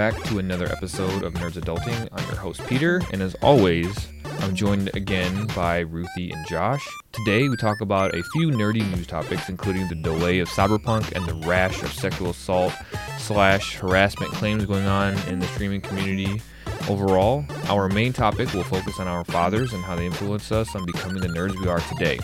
[0.00, 2.08] back to another episode of Nerds Adulting.
[2.10, 4.08] I'm your host, Peter, and as always,
[4.38, 6.88] I'm joined again by Ruthie and Josh.
[7.12, 11.26] Today, we talk about a few nerdy news topics, including the delay of Cyberpunk and
[11.26, 12.72] the rash of sexual assault
[13.18, 16.40] slash harassment claims going on in the streaming community.
[16.88, 20.86] Overall, our main topic will focus on our fathers and how they influenced us on
[20.86, 22.18] becoming the nerds we are today.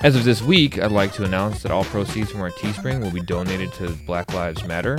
[0.00, 3.10] As of this week, I'd like to announce that all proceeds from our Teespring will
[3.10, 4.98] be donated to Black Lives Matter.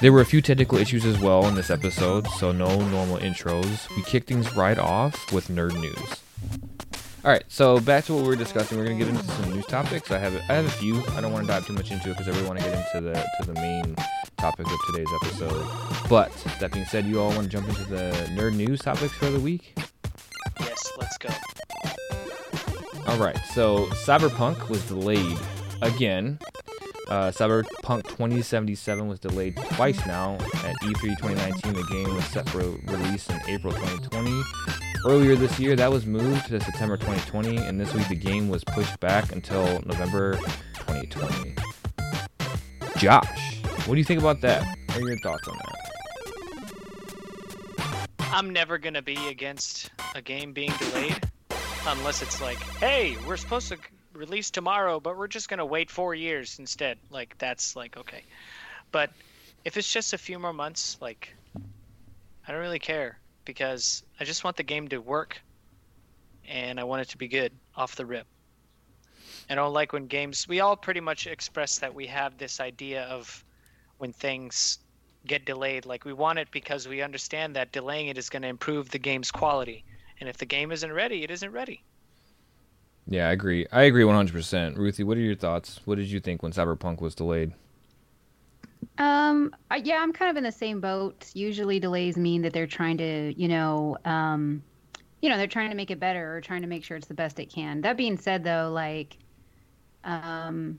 [0.00, 3.94] There were a few technical issues as well in this episode, so no normal intros.
[3.96, 6.22] We kick things right off with nerd news.
[7.24, 8.78] All right, so back to what we were discussing.
[8.78, 10.12] We're gonna get into some news topics.
[10.12, 11.04] I have I have a few.
[11.08, 12.74] I don't want to dive too much into it because I really want to get
[12.74, 13.96] into the to the main
[14.36, 15.66] topic of today's episode.
[16.08, 19.26] But that being said, you all want to jump into the nerd news topics for
[19.26, 19.76] the week?
[20.60, 21.28] Yes, let's go.
[23.08, 25.38] All right, so Cyberpunk was delayed
[25.82, 26.38] again.
[27.08, 30.34] Uh, Cyberpunk 2077 was delayed twice now.
[30.64, 34.42] At E E3 2019, the game was set for release in April 2020.
[35.06, 38.62] Earlier this year, that was moved to September 2020, and this week the game was
[38.64, 40.34] pushed back until November
[40.74, 41.54] 2020.
[42.98, 44.62] Josh, what do you think about that?
[44.88, 45.78] What are your thoughts on that?
[48.32, 51.18] I'm never gonna be against a game being delayed
[51.86, 53.78] unless it's like, hey, we're supposed to
[54.18, 56.98] release tomorrow, but we're just gonna wait four years instead.
[57.10, 58.24] Like that's like okay.
[58.90, 59.10] But
[59.64, 61.34] if it's just a few more months, like
[62.46, 65.40] I don't really care because I just want the game to work
[66.46, 68.26] and I want it to be good off the rip.
[69.50, 73.04] I don't like when games we all pretty much express that we have this idea
[73.04, 73.44] of
[73.98, 74.78] when things
[75.26, 75.86] get delayed.
[75.86, 78.98] Like we want it because we understand that delaying it is going to improve the
[78.98, 79.84] game's quality.
[80.20, 81.82] And if the game isn't ready, it isn't ready.
[83.08, 83.66] Yeah, I agree.
[83.72, 84.76] I agree 100%.
[84.76, 85.80] Ruthie, what are your thoughts?
[85.86, 87.52] What did you think when Cyberpunk was delayed?
[88.98, 91.30] Um, yeah, I'm kind of in the same boat.
[91.34, 94.62] Usually delays mean that they're trying to, you know, um,
[95.22, 97.14] you know, they're trying to make it better or trying to make sure it's the
[97.14, 97.80] best it can.
[97.80, 99.18] That being said, though, like,
[100.04, 100.78] um,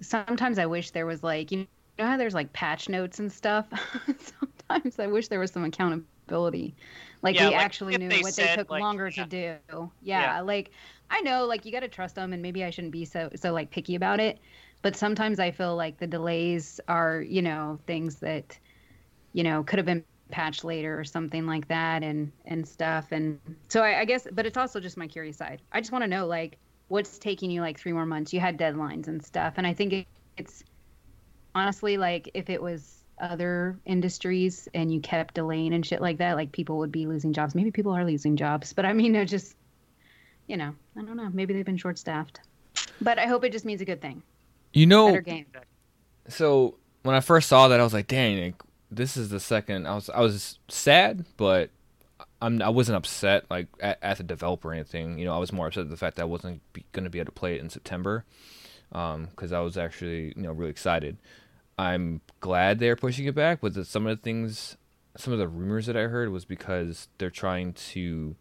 [0.00, 1.66] sometimes I wish there was like, you
[1.98, 3.66] know how there's like patch notes and stuff.
[4.40, 6.74] sometimes I wish there was some accountability,
[7.22, 9.24] like Yeah, we like, actually knew they what said, they took like, longer yeah.
[9.24, 9.90] to do.
[10.00, 10.36] Yeah.
[10.36, 10.70] Yeah, like
[11.14, 13.52] I know, like you got to trust them, and maybe I shouldn't be so so
[13.52, 14.40] like picky about it.
[14.80, 18.58] But sometimes I feel like the delays are, you know, things that,
[19.34, 23.12] you know, could have been patched later or something like that, and and stuff.
[23.12, 25.60] And so I, I guess, but it's also just my curious side.
[25.70, 26.56] I just want to know, like,
[26.88, 28.32] what's taking you like three more months?
[28.32, 30.06] You had deadlines and stuff, and I think it,
[30.38, 30.64] it's
[31.54, 36.36] honestly like if it was other industries and you kept delaying and shit like that,
[36.36, 37.54] like people would be losing jobs.
[37.54, 39.54] Maybe people are losing jobs, but I mean, it just,
[40.46, 41.30] you know, I don't know.
[41.32, 42.40] Maybe they've been short staffed,
[43.00, 44.22] but I hope it just means a good thing.
[44.72, 45.46] You know, Better game.
[46.28, 49.86] so when I first saw that, I was like, "Dang, like, this is the second.
[49.86, 51.70] I was I was sad, but
[52.40, 55.18] I'm I wasn't upset like at, at the developer or anything.
[55.18, 56.60] You know, I was more upset at the fact that I wasn't
[56.92, 58.24] going to be able to play it in September,
[58.90, 61.18] because I was actually you know really excited.
[61.78, 64.76] I'm glad they're pushing it back, but the, some of the things,
[65.16, 68.36] some of the rumors that I heard was because they're trying to,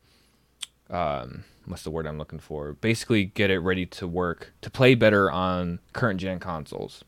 [0.90, 2.74] um, what's the word I'm looking for?
[2.74, 7.04] Basically, get it ready to work to play better on current gen consoles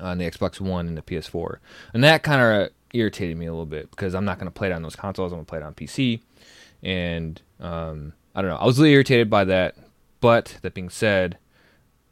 [0.00, 1.58] on the Xbox One and the PS4.
[1.92, 4.68] And that kind of irritated me a little bit because I'm not going to play
[4.68, 5.32] it on those consoles.
[5.32, 6.20] I'm going to play it on PC.
[6.82, 8.56] And um, I don't know.
[8.56, 9.76] I was little irritated by that.
[10.20, 11.38] But that being said,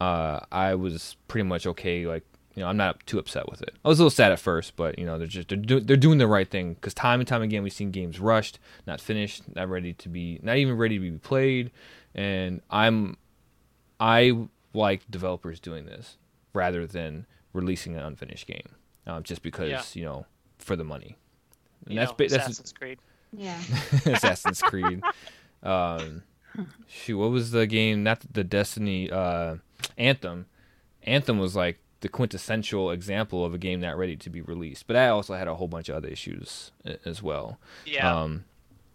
[0.00, 2.06] uh, I was pretty much okay.
[2.06, 2.24] Like,
[2.56, 3.74] you know, I'm not too upset with it.
[3.84, 5.96] I was a little sad at first, but you know, they're just they're, do, they're
[5.96, 9.42] doing the right thing because time and time again we've seen games rushed, not finished,
[9.54, 11.70] not ready to be, not even ready to be played.
[12.14, 13.18] And I'm,
[14.00, 16.16] I like developers doing this
[16.54, 18.68] rather than releasing an unfinished game,
[19.06, 19.82] um, just because Yeah.
[19.92, 20.26] you know
[20.58, 21.16] for the money.
[21.84, 22.98] And You that's know, ba- that's Assassin's Creed.
[23.32, 23.58] Yeah.
[24.06, 25.02] Assassin's Creed.
[25.62, 26.22] Um,
[26.86, 28.04] shoot, what was the game?
[28.04, 29.56] Not the Destiny uh,
[29.98, 30.46] Anthem.
[31.02, 34.96] Anthem was like the quintessential example of a game not ready to be released, but
[34.96, 36.70] I also had a whole bunch of other issues
[37.04, 37.58] as well.
[37.84, 38.20] Yeah.
[38.22, 38.44] Um,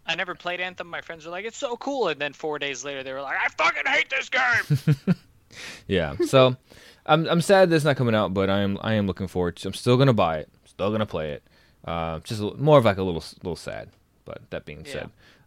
[0.06, 0.88] I never played Anthem.
[0.88, 3.38] My friends were like, "It's so cool," and then four days later, they were like,
[3.44, 5.16] "I fucking hate this game."
[5.88, 6.56] yeah, so
[7.06, 9.68] I'm I'm sad that's not coming out, but I am I am looking forward to.
[9.68, 10.50] I'm still gonna buy it.
[10.66, 11.44] Still gonna play it.
[11.86, 13.90] Uh, just a, more of like a little little sad.
[14.26, 14.92] But that being Yeah.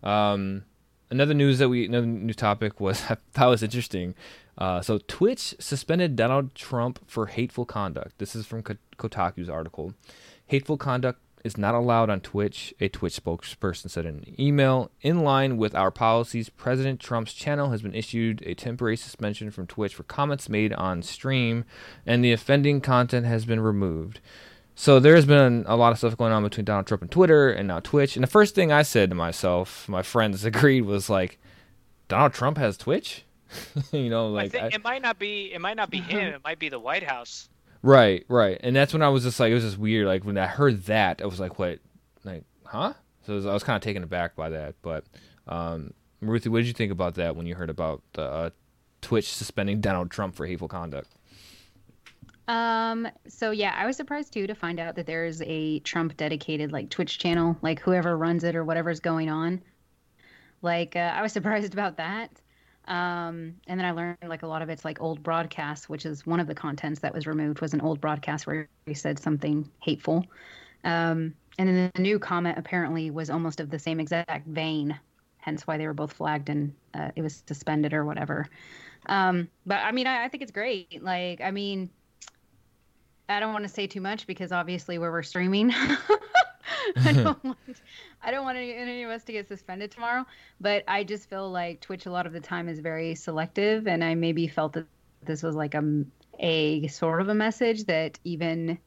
[0.03, 0.65] said, um,
[1.11, 4.15] another news that we another new topic was I thought was interesting.
[4.57, 8.19] Uh, so Twitch suspended Donald Trump for hateful conduct.
[8.19, 9.95] This is from Kotaku's article.
[10.47, 14.91] Hateful conduct is not allowed on Twitch, a Twitch spokesperson said in an email.
[15.03, 19.67] In line with our policies, President Trump's channel has been issued a temporary suspension from
[19.67, 21.65] Twitch for comments made on stream,
[22.07, 24.21] and the offending content has been removed.
[24.75, 27.69] so there's been a lot of stuff going on between Donald Trump and Twitter and
[27.69, 28.17] now Twitch.
[28.17, 31.39] And the first thing I said to myself, my friends agreed, was like,
[32.09, 33.24] Donald Trump has Twitch.
[33.93, 35.53] you know, like I think I, it might not be.
[35.53, 36.35] It might not be him.
[36.35, 37.49] It might be the White House.
[37.85, 38.59] Right, right.
[38.63, 40.07] And that's when I was just like, it was just weird.
[40.07, 41.81] Like when I heard that, I was like, what,
[42.25, 42.95] like, huh?
[43.27, 44.75] So was, I was kind of taken aback by that.
[44.81, 45.05] But
[45.47, 45.93] um,
[46.23, 48.51] Ruthie, what did you think about that when you heard about uh,
[49.03, 51.11] Twitch suspending Donald Trump for hateful conduct?
[52.49, 56.73] Um, so yeah, I was surprised too to find out that there's a Trump dedicated
[56.73, 59.63] like Twitch channel, like whoever runs it or whatever's going on.
[60.63, 62.31] Like, uh, I was surprised about that.
[62.87, 66.27] Um, and then I learned like a lot of it's like old broadcasts, which is
[66.27, 69.69] one of the contents that was removed was an old broadcast where he said something
[69.81, 70.27] hateful.
[70.85, 74.99] Um, and then the new comment apparently was almost of the same exact vein,
[75.39, 78.49] hence why they were both flagged and uh, it was suspended or whatever.
[79.07, 81.03] Um, but I mean, I, I think it's great.
[81.03, 81.91] Like, I mean,
[83.29, 85.73] I don't want to say too much because obviously where we're streaming,
[87.05, 87.59] I don't want
[88.23, 90.25] I don't want any, any, of us to get suspended tomorrow.
[90.61, 94.03] But I just feel like Twitch a lot of the time is very selective, and
[94.03, 94.87] I maybe felt that
[95.25, 96.05] this was like a
[96.41, 98.79] a sort of a message that even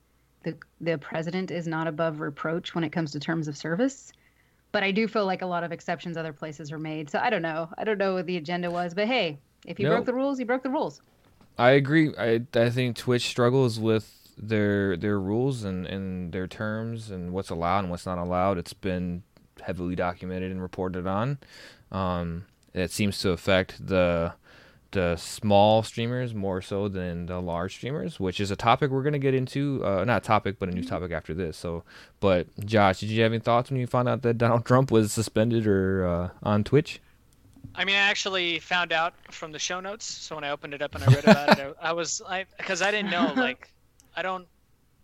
[0.44, 4.12] the the president is not above reproach when it comes to terms of service.
[4.72, 7.10] But I do feel like a lot of exceptions other places are made.
[7.10, 7.70] So I don't know.
[7.78, 10.46] I don't know what the agenda was, but hey, if you broke the rules, you
[10.46, 11.02] broke the rules.
[11.58, 12.14] I agree.
[12.18, 17.50] I I think Twitch struggles with their their rules and, and their terms and what's
[17.50, 18.58] allowed and what's not allowed.
[18.58, 19.24] It's been
[19.62, 21.40] heavily documented and reported on.
[21.92, 24.34] Um, it seems to affect the
[24.92, 29.20] the small streamers more so than the large streamers, which is a topic we're gonna
[29.20, 29.84] get into.
[29.84, 30.96] Uh, not a topic, but a news mm-hmm.
[30.96, 31.58] topic after this.
[31.58, 31.84] So,
[32.20, 35.12] but Josh, did you have any thoughts when you found out that Donald Trump was
[35.12, 37.02] suspended or uh, on Twitch?
[37.76, 40.06] I mean, I actually found out from the show notes.
[40.06, 42.46] So when I opened it up and I read about it, I, I was I
[42.58, 43.70] because I didn't know like
[44.18, 44.48] I don't.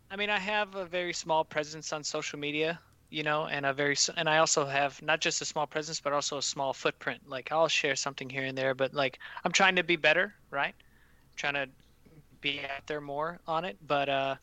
[0.10, 2.80] I mean, I have a very small presence on social media,
[3.12, 6.14] you know, and a very and I also have not just a small presence, but
[6.14, 7.22] also a small footprint.
[7.28, 10.74] Like I'll share something here and there, but like I'm trying to be better, right?
[10.74, 11.70] I'm trying to
[12.42, 14.36] be out there more on it, but uh,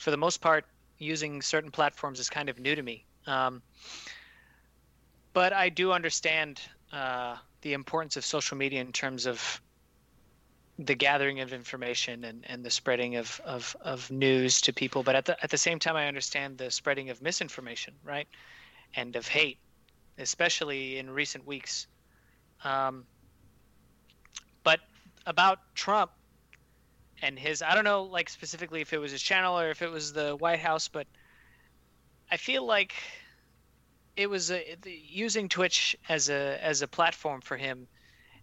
[0.00, 0.64] for the most part,
[0.98, 3.06] using certain platforms is kind of new to me.
[3.28, 3.62] Um,
[5.32, 6.60] but I do understand
[6.92, 9.62] uh, the importance of social media in terms of
[10.86, 15.02] the gathering of information and, and the spreading of, of, of news to people.
[15.02, 18.26] But at the, at the same time, I understand the spreading of misinformation, right?
[18.94, 19.58] And of hate,
[20.18, 21.86] especially in recent weeks.
[22.64, 23.04] Um,
[24.64, 24.80] but
[25.26, 26.12] about Trump
[27.20, 29.90] and his, I don't know, like specifically if it was his channel or if it
[29.90, 31.06] was the White House, but
[32.30, 32.94] I feel like
[34.16, 37.86] it was a, using Twitch as a as a platform for him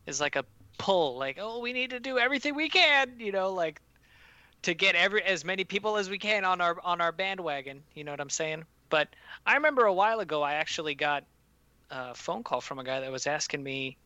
[0.05, 0.43] is like a
[0.77, 3.81] pull like oh we need to do everything we can you know like
[4.61, 8.03] to get every as many people as we can on our on our bandwagon you
[8.03, 9.07] know what i'm saying but
[9.45, 11.23] i remember a while ago i actually got
[11.89, 13.97] a phone call from a guy that was asking me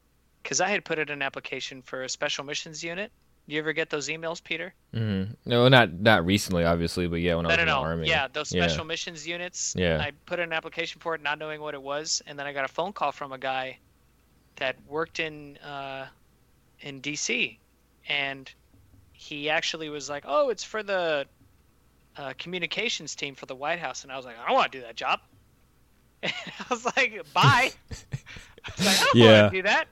[0.44, 3.12] because i had put in an application for a special missions unit
[3.48, 5.32] you ever get those emails peter mm-hmm.
[5.46, 7.74] no not not recently obviously but yeah when no, i was no, in no.
[7.74, 8.84] the army yeah those special yeah.
[8.84, 12.22] missions units yeah i put in an application for it not knowing what it was
[12.28, 13.78] and then i got a phone call from a guy
[14.58, 16.06] that worked in uh,
[16.82, 17.58] in DC,
[18.08, 18.52] and
[19.12, 21.26] he actually was like, "Oh, it's for the
[22.18, 24.80] uh, communications team for the White House," and I was like, "I don't want to
[24.80, 25.20] do that job."
[26.24, 29.42] And I was like, "Bye." I was like, "I don't yeah.
[29.42, 29.88] want to do that."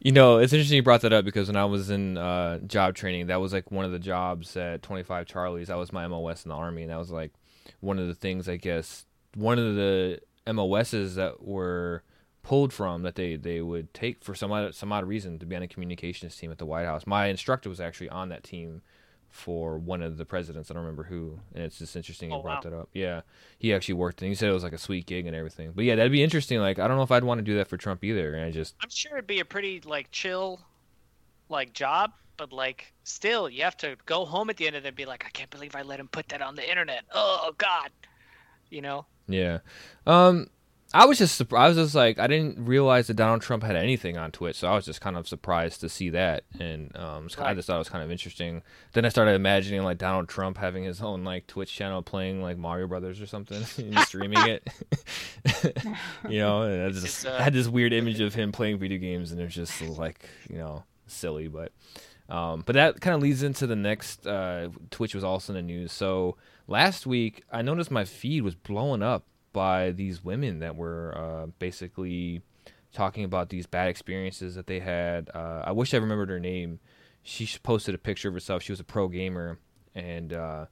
[0.00, 2.94] You know, it's interesting you brought that up because when I was in uh, job
[2.94, 5.68] training, that was like one of the jobs at 25 Charlie's.
[5.68, 7.32] That was my MOS in the Army, and that was like
[7.80, 12.04] one of the things, I guess, one of the MOSs that were
[12.48, 15.54] pulled from that they, they would take for some odd, some odd reason to be
[15.54, 17.06] on a communications team at the White House.
[17.06, 18.80] My instructor was actually on that team
[19.28, 20.70] for one of the presidents.
[20.70, 22.70] I don't remember who, and it's just interesting you oh, brought wow.
[22.70, 22.88] that up.
[22.94, 23.20] Yeah,
[23.58, 25.72] he actually worked, and he said it was like a sweet gig and everything.
[25.74, 26.58] But yeah, that'd be interesting.
[26.58, 28.32] Like, I don't know if I'd want to do that for Trump either.
[28.32, 30.58] And I just, I'm sure it'd be a pretty like chill,
[31.50, 34.88] like job, but like still, you have to go home at the end of it
[34.88, 37.04] and be like, I can't believe I let him put that on the internet.
[37.12, 37.90] Oh God,
[38.70, 39.04] you know.
[39.26, 39.58] Yeah.
[40.06, 40.48] Um
[40.94, 41.62] I was just surprised.
[41.62, 44.68] I was just like, I didn't realize that Donald Trump had anything on Twitch, so
[44.68, 47.48] I was just kind of surprised to see that, and um, right.
[47.48, 48.62] I just thought it was kind of interesting.
[48.94, 52.56] Then I started imagining like Donald Trump having his own like Twitch channel playing like
[52.56, 54.66] Mario Brothers or something, and streaming it.
[56.28, 57.38] you know, and I just uh...
[57.38, 60.56] had this weird image of him playing video games, and it was just like you
[60.56, 61.70] know silly, but
[62.30, 64.26] um, but that kind of leads into the next.
[64.26, 68.54] Uh, Twitch was also in the news, so last week I noticed my feed was
[68.54, 72.42] blowing up by these women that were uh, basically
[72.92, 75.30] talking about these bad experiences that they had.
[75.34, 76.80] Uh, I wish I remembered her name.
[77.22, 78.62] She posted a picture of herself.
[78.62, 79.58] She was a pro gamer,
[79.94, 80.66] and uh,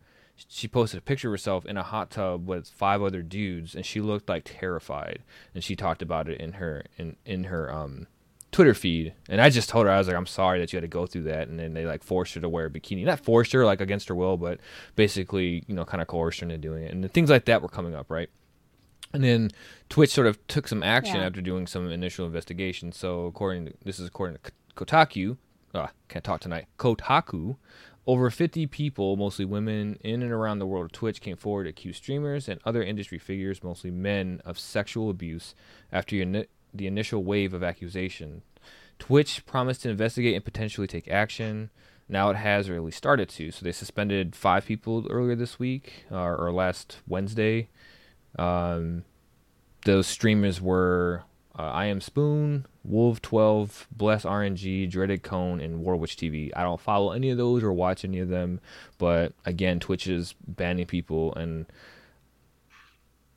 [0.48, 3.84] she posted a picture of herself in a hot tub with five other dudes, and
[3.84, 5.22] she looked like terrified.
[5.54, 8.06] And she talked about it in her in in her um
[8.52, 10.82] Twitter feed, and I just told her I was like, I'm sorry that you had
[10.82, 13.20] to go through that, and then they like forced her to wear a bikini, not
[13.20, 14.60] forced her like against her will, but
[14.94, 17.68] basically you know kind of coerced her into doing it, and things like that were
[17.68, 18.30] coming up, right?
[19.16, 19.50] And then
[19.88, 21.26] Twitch sort of took some action Yeah.
[21.26, 22.92] after doing some initial investigation.
[22.92, 25.38] So according to this is according to Kotaku,
[25.74, 26.66] uh, can't talk tonight.
[26.78, 27.56] Kotaku,
[28.06, 31.70] over 50 people, mostly women in and around the world of Twitch, came forward to
[31.70, 35.54] accuse streamers and other industry figures, mostly men, of sexual abuse
[35.90, 36.14] after
[36.74, 38.42] the initial wave of accusation.
[38.98, 41.70] Twitch promised to investigate and potentially take action.
[42.08, 43.50] Now it has, or at least started to.
[43.50, 47.68] So they suspended five people earlier this week, uh, or last Wednesday.
[48.38, 49.04] Um,
[49.84, 51.24] those streamers were
[51.58, 56.50] uh, I Am Spoon, Wolf Twelve, Bless RNG, Dreaded Cone, and Warwitch TV.
[56.54, 58.60] I don't follow any of those or watch any of them,
[58.98, 61.66] but again, Twitch is banning people, and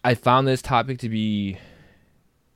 [0.03, 1.57] I found this topic to be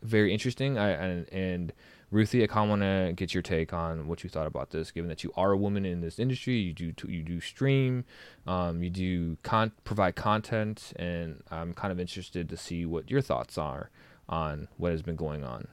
[0.02, 0.78] very interesting.
[0.78, 1.74] I and, and
[2.14, 4.92] Ruthie, I kind of want to get your take on what you thought about this,
[4.92, 6.54] given that you are a woman in this industry.
[6.58, 8.06] You do you do stream,
[8.46, 13.22] um, you do con- provide content, and I'm kind of interested to see what your
[13.22, 13.90] thoughts are
[14.30, 15.68] on what has been going on.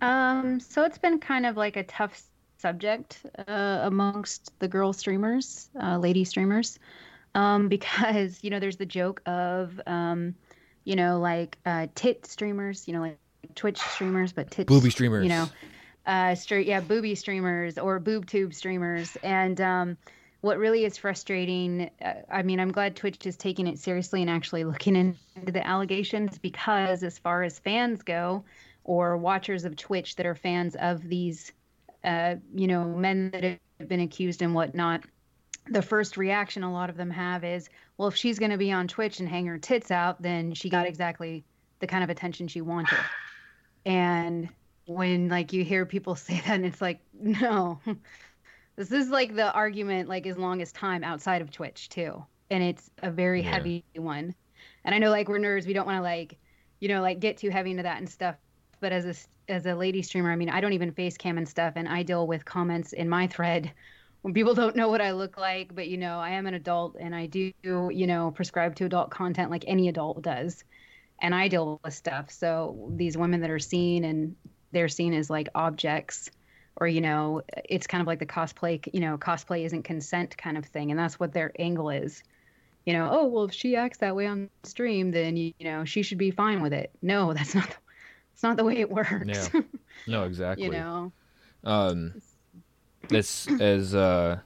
[0.00, 2.20] Um, so it's been kind of like a tough
[2.58, 6.80] subject uh, amongst the girl streamers, uh, lady streamers,
[7.36, 10.34] um, because you know there's the joke of um,
[10.82, 13.18] you know like uh, tit streamers, you know like
[13.54, 15.48] Twitch streamers, but tit Booby streamers, you know,
[16.06, 19.96] uh, straight yeah, booby streamers or boob tube streamers, and um,
[20.40, 21.90] what really is frustrating.
[22.04, 25.66] Uh, I mean, I'm glad Twitch is taking it seriously and actually looking into the
[25.66, 28.44] allegations because, as far as fans go,
[28.84, 31.52] or watchers of Twitch that are fans of these,
[32.04, 35.04] uh, you know, men that have been accused and whatnot,
[35.70, 38.72] the first reaction a lot of them have is, well, if she's going to be
[38.72, 41.44] on Twitch and hang her tits out, then she got exactly
[41.78, 42.98] the kind of attention she wanted.
[43.84, 44.54] And
[44.86, 47.80] when like you hear people say that, and it's like, no,
[48.76, 52.62] this is like the argument like as long as time outside of Twitch too, and
[52.62, 53.42] it's a very Yeah.
[53.42, 54.34] heavy one.
[54.84, 56.40] And I know like we're nerds, we don't want to like,
[56.80, 58.38] you know, like get too heavy into that and stuff.
[58.80, 61.48] But as a as a lady streamer, I mean, I don't even face cam and
[61.48, 63.74] stuff, and I deal with comments in my thread
[64.22, 65.74] when people don't know what I look like.
[65.74, 69.10] But you know, I am an adult, and I do you know prescribe to adult
[69.10, 70.64] content like any adult does,
[71.22, 72.30] and I deal with stuff.
[72.30, 74.36] So these women that are seen and
[74.72, 76.30] they're seen as like objects
[76.76, 80.56] or you know it's kind of like the cosplay you know cosplay isn't consent kind
[80.56, 82.22] of thing and that's what their angle is
[82.86, 86.02] you know oh well if she acts that way on stream then you, know she
[86.02, 87.76] should be fine with it no that's not the,
[88.32, 89.60] it's not the way it works Yeah.
[90.06, 90.64] No, exactly.
[90.64, 91.12] you know
[91.64, 92.14] Um,
[93.10, 94.38] it's as uh,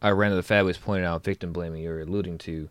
[0.00, 2.68] I ran to the fab was pointing out victim blaming you're alluding to,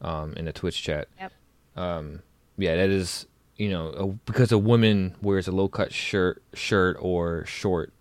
[0.00, 1.08] um, in the Twitch chat.
[1.18, 1.32] Yep.
[1.76, 2.22] Um,
[2.60, 3.26] yeah, that is
[3.56, 7.92] you know a, because a woman wears a low cut shirt shirt or short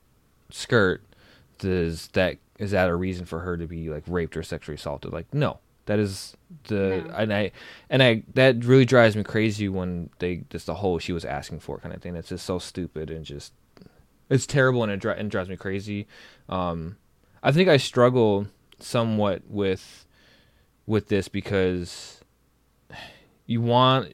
[0.52, 1.02] skirt,
[1.58, 5.12] does that is that a reason for her to be like raped or sexually assaulted?
[5.14, 5.60] Like no.
[5.86, 6.38] That is
[6.68, 7.14] the No.
[7.16, 7.52] and I
[7.90, 11.62] and I that really drives me crazy when they just the whole she was asking
[11.62, 12.14] for kind of thing.
[12.14, 13.54] That's just so stupid and just
[14.30, 16.06] it's terrible and it, dri- and drives me crazy.
[16.48, 16.98] Um,
[17.42, 18.46] I think I struggle
[18.78, 20.06] somewhat with
[20.86, 22.22] with this because
[23.48, 24.14] you want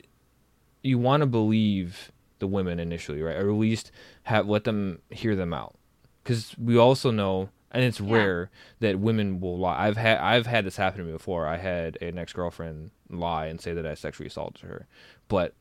[0.86, 3.36] you want to believe the women initially, right?
[3.36, 3.92] Or at least
[4.24, 5.75] have let them hear them out,
[6.24, 8.13] because we also know, and it's Yeah.
[8.13, 8.50] rare
[8.80, 9.88] that women will lie.
[9.88, 11.48] I've had I've had this happen to me before.
[11.48, 14.88] I had an ex girlfriend lie and say that I sexually assaulted her,
[15.27, 15.54] but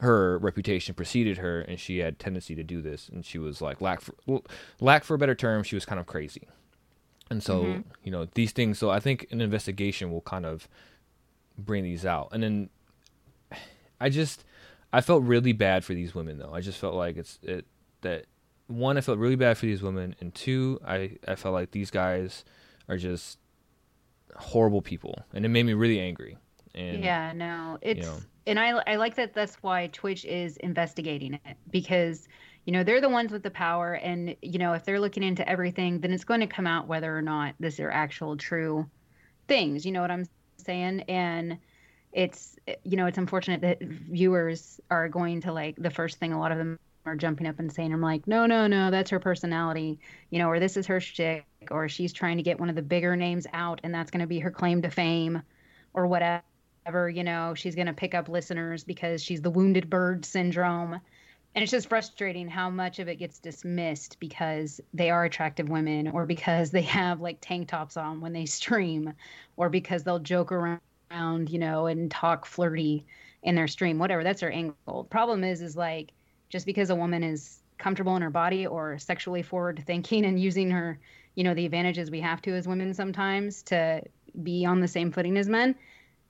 [0.00, 3.80] her reputation preceded her, and she had tendency to do this, and she was like
[3.80, 4.14] lack for
[4.80, 6.48] lack for a better term, she was kind of crazy,
[7.30, 7.84] and so Mhm.
[8.02, 8.78] you know these things.
[8.78, 10.66] So I think an investigation will kind of
[11.56, 12.70] bring these out, and then
[14.00, 14.44] I just
[14.92, 16.52] I felt really bad for these women though.
[16.52, 17.66] I just felt like it's it
[18.02, 18.26] that
[18.66, 21.90] one I felt really bad for these women, and two I I felt like these
[21.90, 22.44] guys
[22.88, 23.38] are just
[24.36, 26.36] horrible people, and it made me really angry.
[26.74, 28.16] And yeah no it's know.
[28.46, 32.28] and i i like that that's why twitch is investigating it because
[32.64, 35.46] you know they're the ones with the power and you know if they're looking into
[35.46, 38.88] everything then it's going to come out whether or not this are actual true
[39.48, 40.24] things you know what i'm
[40.56, 41.58] saying and
[42.12, 46.38] it's you know it's unfortunate that viewers are going to like the first thing a
[46.38, 47.92] lot of them are jumping up and saying.
[47.92, 49.98] I'm like no no no that's her personality
[50.30, 52.82] you know or this is her shtick or she's trying to get one of the
[52.82, 55.42] bigger names out and that's going to be her claim to fame
[55.94, 60.24] or whatever you know she's going to pick up listeners because she's the wounded bird
[60.24, 61.00] syndrome.
[61.54, 66.08] And it's just frustrating how much of it gets dismissed because they are attractive women
[66.08, 69.12] or because they have like tank tops on when they stream
[69.58, 70.80] or because they'll joke around
[71.50, 73.04] you know and talk flirty
[73.42, 76.12] in their stream whatever that's their angle problem is is like
[76.48, 80.70] just because a woman is comfortable in her body or sexually forward thinking and using
[80.70, 80.98] her
[81.34, 84.02] you know the advantages we have to as women sometimes to
[84.42, 85.74] be on the same footing as men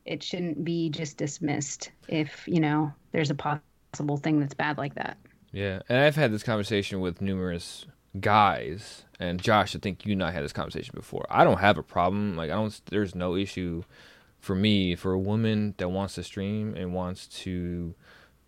[0.04, 4.94] it shouldn't be just dismissed if you know there's a possible thing that's bad like
[4.94, 5.16] that
[5.52, 7.86] Yeah, and I've had this conversation with numerous
[8.18, 11.26] guys, and Josh, I think you and I had this conversation before.
[11.30, 12.36] I don't have a problem.
[12.36, 12.80] Like, I don't.
[12.86, 13.84] There's no issue
[14.42, 17.94] for me for a woman that wants to stream and wants to,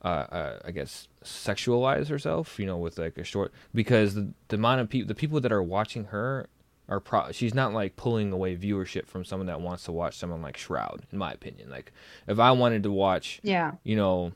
[0.05, 2.59] uh, uh, I guess, sexualize herself.
[2.59, 5.53] You know, with like a short because the, the amount of people, the people that
[5.53, 6.49] are watching her
[6.89, 7.31] are pro.
[7.33, 11.07] She's not like pulling away viewership from someone that wants to watch someone like Shroud.
[11.13, 11.93] In my opinion, like
[12.27, 14.33] if I wanted to watch yeah you know,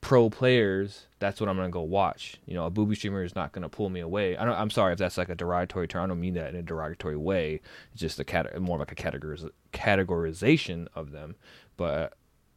[0.00, 2.40] pro players, that's what I'm gonna go watch.
[2.46, 4.38] You know, a booby streamer is not gonna pull me away.
[4.38, 6.04] I don't, I'm sorry if that's like a derogatory term.
[6.04, 7.60] I don't mean that in a derogatory way.
[7.92, 11.34] It's just a cat, more like a categoriz- categorization of them.
[11.76, 12.14] But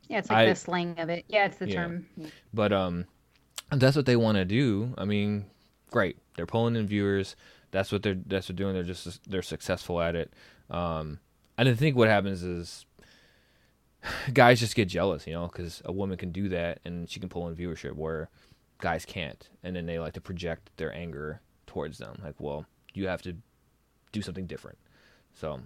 [0.08, 1.76] yeah it's like I- the slang of it yeah it's the Yeah.
[1.76, 2.06] term
[2.54, 3.06] but um,
[3.72, 4.94] that's what they want to do.
[4.98, 5.46] I mean,
[5.90, 6.18] great.
[6.36, 7.36] They're pulling in viewers.
[7.72, 8.74] That's what they're that's what they're doing.
[8.76, 10.32] They're just they're successful at it.
[10.70, 11.20] Um,
[11.58, 12.86] and I think what happens is
[14.34, 17.30] guys just get jealous, you know, because a woman can do that and she can
[17.30, 18.30] pull in viewership where
[18.80, 22.20] guys can't, and then they like to project their anger towards them.
[22.24, 23.36] Like, well, you have to
[24.12, 24.78] do something different.
[25.34, 25.62] So,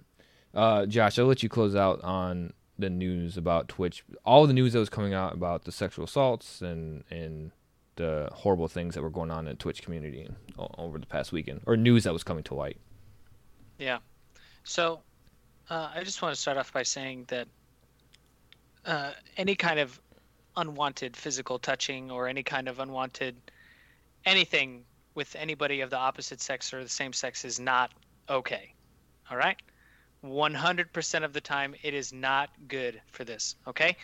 [0.54, 4.04] uh, Josh, I'll let you close out on the news about Twitch.
[4.24, 7.52] All the news that was coming out about the sexual assaults and and
[7.96, 10.28] the horrible things that were going on in the Twitch community
[10.78, 12.78] over the past weekend, or news that was coming to light.
[13.78, 13.98] Yeah.
[14.64, 15.00] So,
[15.68, 17.48] uh, I just want to start off by saying that
[18.86, 20.00] uh, any kind of
[20.56, 23.36] unwanted physical touching or any kind of unwanted
[24.24, 27.92] anything with anybody of the opposite sex or the same sex is not
[28.28, 28.74] okay.
[29.30, 29.56] All right?
[30.24, 33.56] 100% of the time, it is not good for this.
[33.66, 33.96] Okay?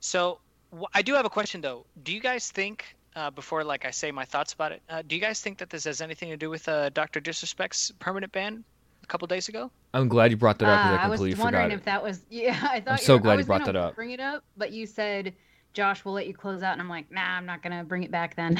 [0.00, 0.40] So,
[0.78, 1.86] wh- I do have a question though.
[2.02, 2.84] Do you guys think,
[3.16, 5.70] uh, before like I say my thoughts about it, uh, do you guys think that
[5.70, 7.20] this has anything to do with uh, Dr.
[7.20, 8.64] Disrespect's permanent ban
[9.02, 9.70] a couple days ago?
[9.94, 11.80] I'm glad you brought that up Uh, because I I was completely wondering forgot if
[11.80, 11.84] it.
[11.86, 12.68] that was yeah.
[12.70, 13.94] I thought so you were- glad I you was brought gonna that up.
[13.96, 15.34] Bring it up, but you said,
[15.72, 18.10] "Josh, we'll let you close out," and I'm like, "Nah, I'm not gonna bring it
[18.10, 18.54] back then."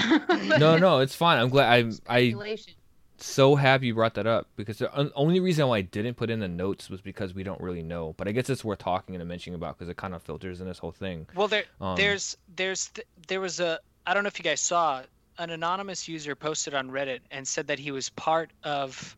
[0.58, 1.38] No, no, it's fine.
[1.38, 1.68] I'm glad.
[1.72, 1.78] I
[2.12, 2.72] I Speculation.
[3.20, 6.30] So happy you brought that up because the on- only reason why I didn't put
[6.30, 8.14] in the notes was because we don't really know.
[8.16, 10.66] But I guess it's worth talking and mentioning about because it kind of filters in
[10.66, 11.26] this whole thing.
[11.34, 13.78] Well, there, Um, there's, there's, th- there was a.
[14.06, 15.02] I don't know if you guys saw
[15.38, 19.16] an anonymous user posted on Reddit and said that he was part of,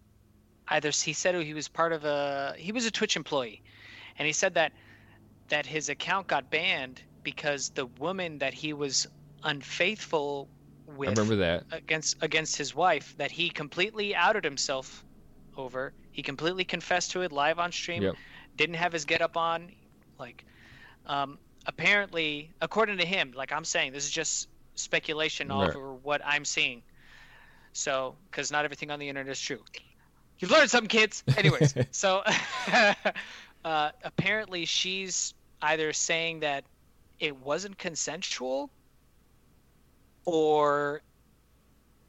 [0.69, 3.63] either he said he was part of a he was a Twitch employee,
[4.19, 4.73] and he said that
[5.49, 9.07] that his account got banned because the woman that he was
[9.45, 10.49] unfaithful
[10.97, 11.65] with I remember that.
[11.73, 15.05] against against his wife that he completely outed himself
[15.57, 15.93] over.
[16.13, 18.03] He completely confessed to it live on stream.
[18.03, 18.17] Yep.
[18.57, 19.71] Didn't have his get up on.
[20.19, 20.45] Like,
[21.07, 25.75] um, apparently, according to him, like I'm saying, this is just speculation Right.
[25.75, 26.83] over what I'm seeing.
[27.73, 29.61] So, because not everything on the internet is true.
[30.39, 31.23] You've learned something, kids.
[31.37, 32.23] Anyways, so
[33.65, 36.65] uh, apparently she's either saying that
[37.21, 38.71] it wasn't consensual
[40.25, 41.03] or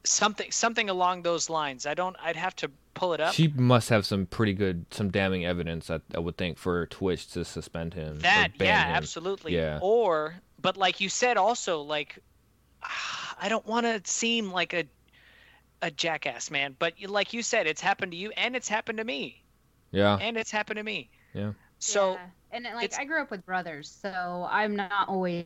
[0.04, 1.86] something something along those lines.
[1.86, 2.16] I don't.
[2.22, 3.34] I'd have to pull it up.
[3.34, 5.90] She must have some pretty good, some damning evidence.
[5.90, 8.20] I, I would think for Twitch to suspend him.
[8.20, 8.94] that yeah, him.
[8.96, 9.54] absolutely.
[9.54, 9.78] Yeah.
[9.82, 12.18] Or but like you said, also like
[13.40, 14.84] I don't want to seem like a
[15.82, 16.76] a jackass, man.
[16.78, 19.42] But like you said, it's happened to you, and it's happened to me,
[19.90, 21.10] Yeah, and it's happened to me.
[21.34, 21.52] Yeah.
[21.78, 22.26] So Yeah.
[22.52, 25.44] and like it's- I grew up with brothers, so I'm not always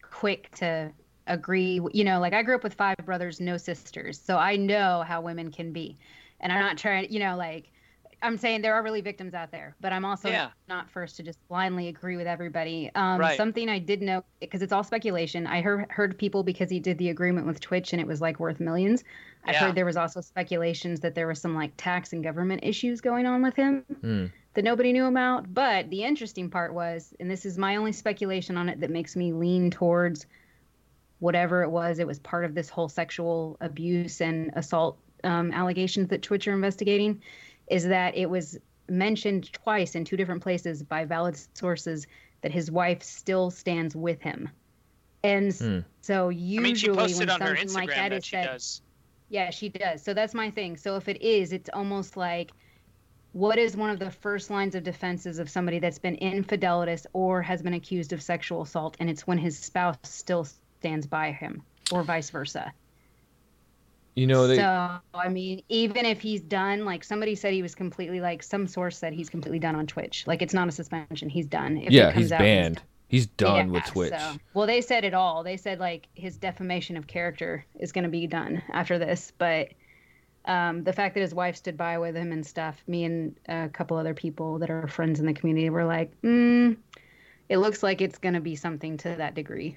[0.00, 0.90] quick to
[1.26, 1.80] agree.
[1.92, 5.20] You know, like I grew up with five brothers, no sisters, so I know how
[5.20, 5.98] women can be,
[6.40, 7.12] and I'm not trying.
[7.12, 7.72] You know, like
[8.22, 10.50] I'm saying there are really victims out there, but I'm also Yeah.
[10.68, 12.90] not first to just blindly agree with everybody.
[12.94, 13.36] Um, Right.
[13.36, 15.46] Something I did know because it's all speculation.
[15.46, 18.40] I heard heard people because he did the agreement with Twitch and it was like
[18.40, 19.04] worth millions.
[19.44, 19.66] I've Yeah.
[19.66, 23.26] heard there was also speculations that there was some like tax and government issues going
[23.26, 24.26] on with him Hmm.
[24.54, 25.52] that nobody knew about.
[25.52, 29.14] But the interesting part was, and this is my only speculation on it that makes
[29.14, 30.26] me lean towards
[31.18, 36.08] whatever it was, it was part of this whole sexual abuse and assault um, allegations
[36.08, 37.22] that Twitch are investigating,
[37.68, 42.06] is that it was mentioned twice in two different places by valid sources
[42.42, 44.48] that his wife still stands with him.
[45.24, 45.80] And Hmm.
[46.02, 48.36] so I usually mean, she when posted on her something like that, that, is she
[48.36, 48.82] said, does.
[49.28, 50.02] yeah, she does.
[50.04, 50.76] So that's my thing.
[50.76, 52.52] So if it is, it's almost like
[53.32, 57.42] what is one of the first lines of defenses of somebody that's been infidelitous or
[57.42, 60.46] has been accused of sexual assault and it's when his spouse still
[60.78, 61.62] stands by him.
[61.92, 62.72] or vice versa.
[64.14, 67.74] You know, they, so I mean, even if he's done, like somebody said, he was
[67.74, 70.26] completely like some source said he's completely done on Twitch.
[70.26, 71.76] Like it's not a suspension; he's done.
[71.76, 72.82] If it yeah, comes he's out, banned.
[73.08, 74.10] He's done Yeah, with Twitch.
[74.18, 75.42] so- well, they said it all.
[75.44, 79.68] They said like his defamation of character is going to be done after this, but
[80.46, 83.68] um, the fact that his wife stood by with him and stuff, me and a
[83.68, 86.76] couple other people that are friends in the community were like, mm,
[87.50, 89.76] it looks like it's going to be something to that degree.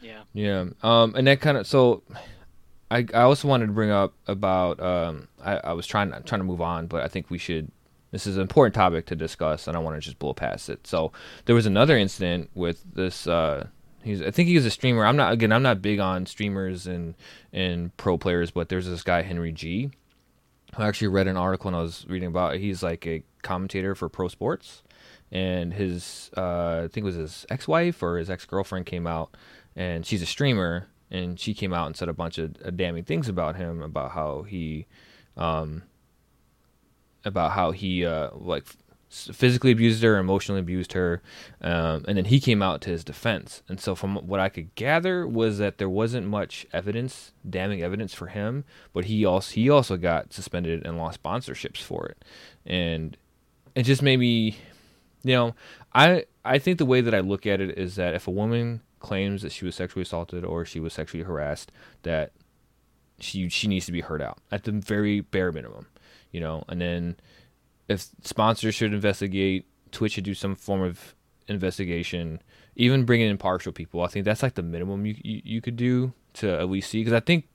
[0.00, 0.22] Yeah.
[0.32, 0.66] Yeah.
[0.82, 2.02] Um, and that kind of so.
[2.92, 6.44] I, I also wanted to bring up about um I, I was trying trying to
[6.44, 7.70] move on, but I think we should.
[8.10, 10.84] This is an important topic to discuss, and I want to just blow past it.
[10.86, 11.12] So
[11.44, 13.28] there was another incident with this.
[13.28, 13.68] Uh,
[14.02, 15.06] he's I think he was a streamer.
[15.06, 15.52] I'm not again.
[15.52, 17.14] I'm not big on streamers and
[17.52, 19.90] and pro players, but there's this guy Henry G.
[20.76, 22.56] I actually read an article and I was reading about.
[22.56, 24.82] He's like a commentator for pro sports,
[25.30, 29.36] and his uh, I think it was his ex-wife or his ex-girlfriend came out,
[29.80, 33.02] and she's a streamer, and she came out and said a bunch of uh, damning
[33.02, 34.84] things about him, about how he,
[35.38, 35.84] um,
[37.24, 38.66] about how he uh, like
[39.08, 41.22] physically abused her, emotionally abused her,
[41.62, 43.62] um, and then he came out to his defense.
[43.70, 48.12] And so, from what I could gather, was that there wasn't much evidence, damning evidence
[48.12, 52.22] for him, but he also he also got suspended and lost sponsorships for it,
[52.66, 53.16] and
[53.74, 54.58] it just made me,
[55.22, 55.54] you know,
[55.94, 58.82] I I think the way that I look at it is that if a woman
[59.00, 62.32] claims that she was sexually assaulted or she was sexually harassed, that
[63.18, 65.86] she she needs to be heard out at the very bare minimum,
[66.30, 67.16] you know, and then
[67.88, 71.14] if sponsors should investigate, Twitch should do some form of
[71.48, 72.40] investigation,
[72.76, 74.02] even bring in impartial people.
[74.02, 77.00] I think that's like the minimum you you, you could do to at least see
[77.00, 77.48] because I think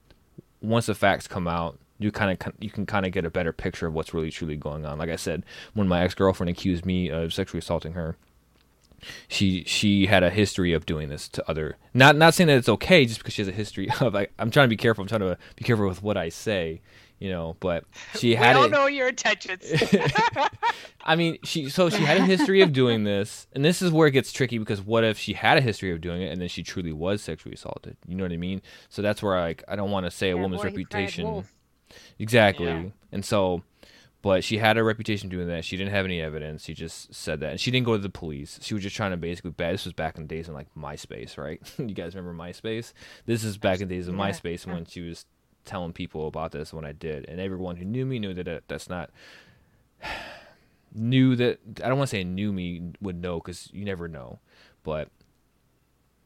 [0.62, 3.54] once the facts come out, you kind of you can kind of get a better
[3.54, 4.98] picture of what's really truly going on.
[4.98, 8.18] Like I said, when my ex girlfriend accused me of sexually assaulting her,
[9.28, 11.78] she she had a history of doing this to other.
[11.94, 14.14] Not not saying that it's okay just because she has a history of.
[14.14, 15.02] Like, I'm trying to be careful.
[15.04, 16.82] I'm trying to be careful with what I say,
[17.20, 17.56] you know.
[17.60, 18.72] But she We had all it.
[18.72, 19.64] know your intentions.
[21.08, 24.08] I mean, she so she had a history of doing this, and this is where
[24.08, 26.48] it gets tricky because what if she had a history of doing it and then
[26.48, 27.98] she truly was sexually assaulted?
[28.08, 28.62] You know what I mean?
[28.90, 31.44] So that's where like I don't want to say a woman's boy, reputation.
[32.20, 32.66] Exactly.
[32.66, 32.84] Yeah.
[33.12, 33.62] And so,
[34.26, 35.64] but she had a reputation doing that.
[35.64, 36.64] She didn't have any evidence.
[36.66, 38.58] She just said that, and she didn't go to the police.
[38.64, 39.52] She was just trying to basically.
[39.52, 39.76] Bad.
[39.76, 41.62] This was back in the days of like MySpace, right?
[41.78, 42.92] you guys remember MySpace?
[43.28, 44.22] This is back in the days of Yeah.
[44.22, 45.28] MySpace when she was
[45.64, 48.64] telling people about this when I did, and everyone who knew me knew that it,
[48.68, 49.12] that's not
[50.96, 54.40] knew that I don't want to say knew me would know because you never know,
[54.82, 55.10] but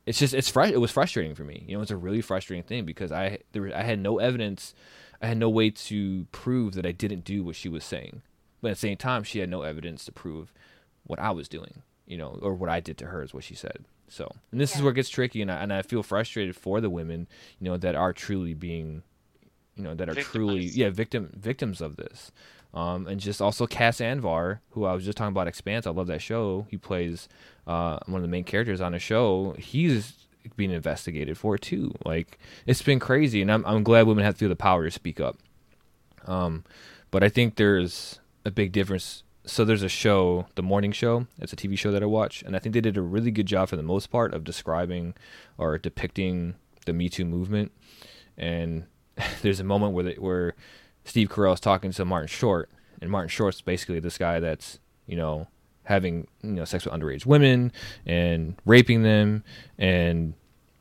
[0.06, 1.66] it's just it's fr- it was frustrating for me.
[1.68, 4.74] You know, it's a really frustrating thing because I there was, I had no evidence,
[5.22, 8.22] I had no way to prove that I didn't do what she was saying,
[8.62, 10.54] but at the same time, she had no evidence to prove
[11.04, 11.84] what I was doing.
[12.06, 13.86] You know, or what I did to her is what she said.
[14.08, 16.82] So, and this is where it gets tricky, and I, and I feel frustrated for
[16.82, 17.28] the women,
[17.60, 19.04] you know, that are truly being,
[19.76, 22.32] you know, that are truly yeah victim victims of this.
[22.74, 25.88] Um, and just also Cas Anvar, who I was just talking about Expanse.
[25.88, 26.68] I love that show.
[26.70, 27.28] He plays
[27.66, 29.56] uh, one of the main characters on the show.
[29.58, 30.14] He's
[30.56, 31.94] being investigated for too.
[32.06, 35.20] Like it's been crazy, and I'm I'm glad women have feel the power to speak
[35.20, 35.38] up.
[36.26, 36.64] Um,
[37.12, 39.24] but I think there's a big difference.
[39.46, 41.26] So there's a show, the morning show.
[41.40, 43.46] It's a TV show that I watch, and I think they did a really good
[43.46, 45.16] job for the most part of describing
[45.58, 47.72] or depicting the Me Too movement.
[48.38, 48.86] And
[49.42, 50.56] there's a moment where they, where
[51.04, 52.70] Steve Carell is talking to Martin Short,
[53.02, 55.48] and Martin Short's basically this guy that's you know
[55.84, 57.72] having you know sex with underage women
[58.06, 59.44] and raping them,
[59.78, 60.34] and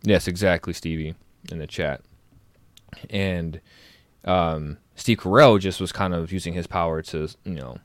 [0.08, 1.14] yes, exactly, Stevie
[1.50, 2.02] in the chat,
[3.10, 3.60] and
[4.24, 7.78] um, Steve Carell just was kind of using his power to you know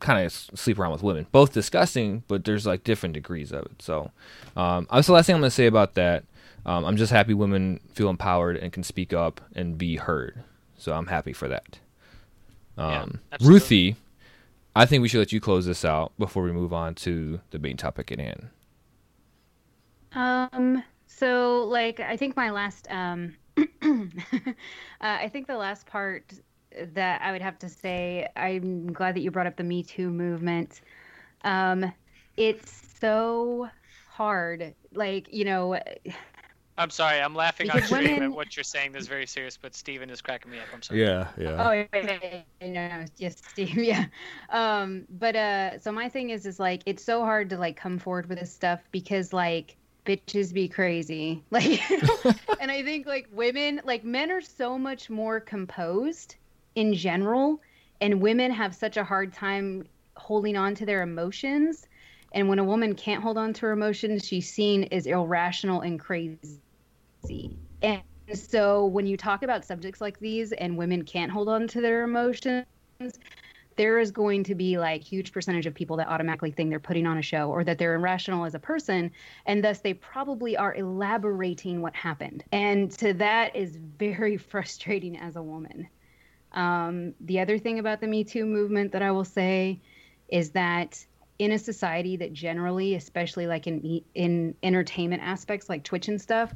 [0.00, 1.26] kind of sleep around with women.
[1.30, 3.82] Both disgusting, but there's like different degrees of it.
[3.82, 4.10] So,
[4.56, 6.24] um, that's the last thing I'm gonna say about that.
[6.66, 10.42] Um, I'm just happy women feel empowered and can speak up and be heard.
[10.76, 11.78] So I'm happy for that.
[12.76, 13.54] Um, absolutely.
[13.54, 13.96] Ruthie,
[14.74, 17.58] I think we should let you close this out before we move on to the
[17.58, 18.48] main topic at hand.
[20.12, 20.82] Um.
[21.20, 23.62] So, like, I think my last, um, uh,
[25.00, 26.32] I think the last part
[26.94, 30.08] that I would have to say, I'm glad that you brought up the Me Too
[30.10, 30.80] movement.
[31.44, 31.92] Um,
[32.38, 33.68] it's so
[34.08, 34.74] hard.
[34.94, 35.78] Like, you know,
[36.78, 38.92] I'm sorry, I'm laughing on stream women- at what you're saying.
[38.92, 40.68] This is very serious, but Steven is cracking me up.
[40.72, 41.00] I'm sorry.
[41.00, 41.68] Yeah, yeah.
[41.68, 41.86] Oh, yeah,
[42.22, 44.06] yeah, yeah, no, yes, Steve, yeah.
[44.48, 47.98] Um, but uh, so my thing is, is like it's so hard to like come
[47.98, 49.76] forward with this stuff because like
[50.10, 51.80] bitches be crazy, like,
[52.60, 56.36] and I think like women, like men are so much more composed
[56.74, 57.60] in general,
[58.00, 61.86] and women have such a hard time holding on to their emotions.
[62.32, 65.98] And when a woman can't hold on to her emotions, she's seen as irrational and
[65.98, 66.60] crazy.
[67.82, 71.80] And so when you talk about subjects like these and women can't hold on to
[71.80, 72.66] their emotions,
[73.80, 77.06] there is going to be like huge percentage of people that automatically think they're putting
[77.06, 79.10] on a show or that they're irrational as a person
[79.46, 82.44] and thus they probably are elaborating what happened.
[82.52, 85.88] And to that is very frustrating as a woman.
[86.52, 89.80] Um, the other thing about the me too movement that i will say
[90.28, 91.02] is that
[91.38, 96.52] in a society that generally especially like in in entertainment aspects like twitch and stuff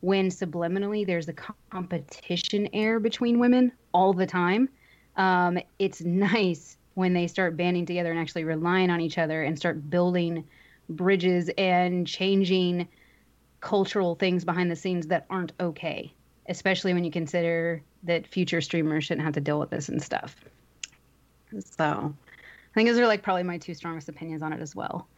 [0.00, 1.34] when subliminally there's a
[1.70, 4.68] competition air between women all the time
[5.16, 9.58] um, it's nice when they start banding together and actually relying on each other and
[9.58, 10.44] start building
[10.88, 12.86] bridges and changing
[13.60, 16.12] cultural things behind the scenes that aren't okay,
[16.48, 20.36] especially when you consider that future streamers shouldn't have to deal with this and stuff.
[21.58, 25.08] So I think those are like probably my two strongest opinions on it as well.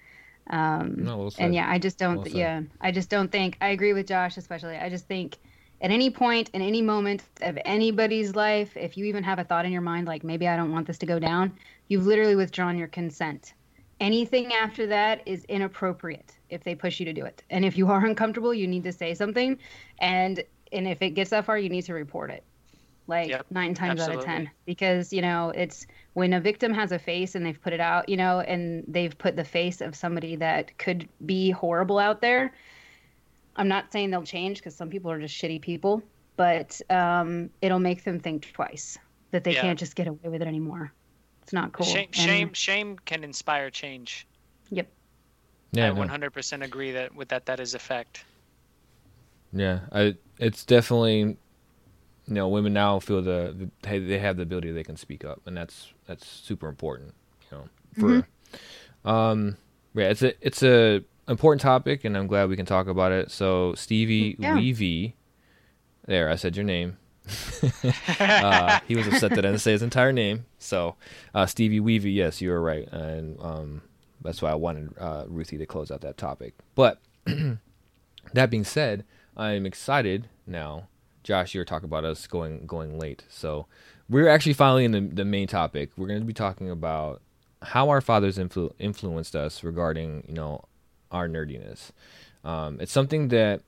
[0.48, 3.70] Um, no, well and yeah, I just don't, well yeah, I just don't think, I
[3.70, 4.76] agree with Josh, especially.
[4.76, 5.38] I just think
[5.80, 9.66] at any point in any moment of anybody's life, if you even have a thought
[9.66, 11.52] in your mind like maybe I don't want this to go down,
[11.88, 13.52] you've literally withdrawn your consent.
[14.00, 17.42] Anything after that is inappropriate if they push you to do it.
[17.50, 19.58] And if you are uncomfortable, you need to say something.
[19.98, 22.42] And and if it gets that far, you need to report it.
[23.06, 24.16] Like yep, nine times absolutely.
[24.16, 24.50] out of ten.
[24.64, 28.08] Because, you know, it's when a victim has a face and they've put it out,
[28.08, 32.52] you know, and they've put the face of somebody that could be horrible out there
[33.56, 36.02] I'm not saying they'll change because some people are just shitty people,
[36.36, 38.98] but um, it'll make them think twice
[39.30, 39.62] that they yeah.
[39.62, 40.92] can't just get away with it anymore.
[41.42, 41.86] It's not cool.
[41.86, 44.26] Shame, and, shame, shame can inspire change.
[44.70, 44.88] Yep.
[45.72, 48.24] Yeah, I 100% agree that with that that is a fact.
[49.52, 51.36] Yeah, I, it's definitely, you
[52.26, 55.40] know, women now feel the, the hey they have the ability they can speak up,
[55.46, 57.14] and that's that's super important.
[57.50, 57.64] You know,
[57.94, 59.08] for, mm-hmm.
[59.08, 59.56] um,
[59.94, 63.30] yeah, it's a it's a important topic, and I'm glad we can talk about it.
[63.30, 64.56] So, Stevie yeah.
[64.56, 65.14] Weavy,
[66.06, 66.98] there, I said your name.
[68.20, 70.46] uh, he was upset that I didn't say his entire name.
[70.58, 70.96] So,
[71.34, 73.82] uh, Stevie Weavy, yes, you were right, and um,
[74.22, 76.54] that's why I wanted uh, Ruthie to close out that topic.
[76.74, 77.00] But
[78.32, 79.04] that being said,
[79.36, 80.88] I'm excited now.
[81.22, 83.66] Josh, you were talking about us going going late, so
[84.08, 85.90] we're actually finally in the, the main topic.
[85.96, 87.20] We're going to be talking about
[87.62, 90.64] how our fathers influ- influenced us regarding you know
[91.10, 91.90] our nerdiness.
[92.44, 93.62] Um, it's something that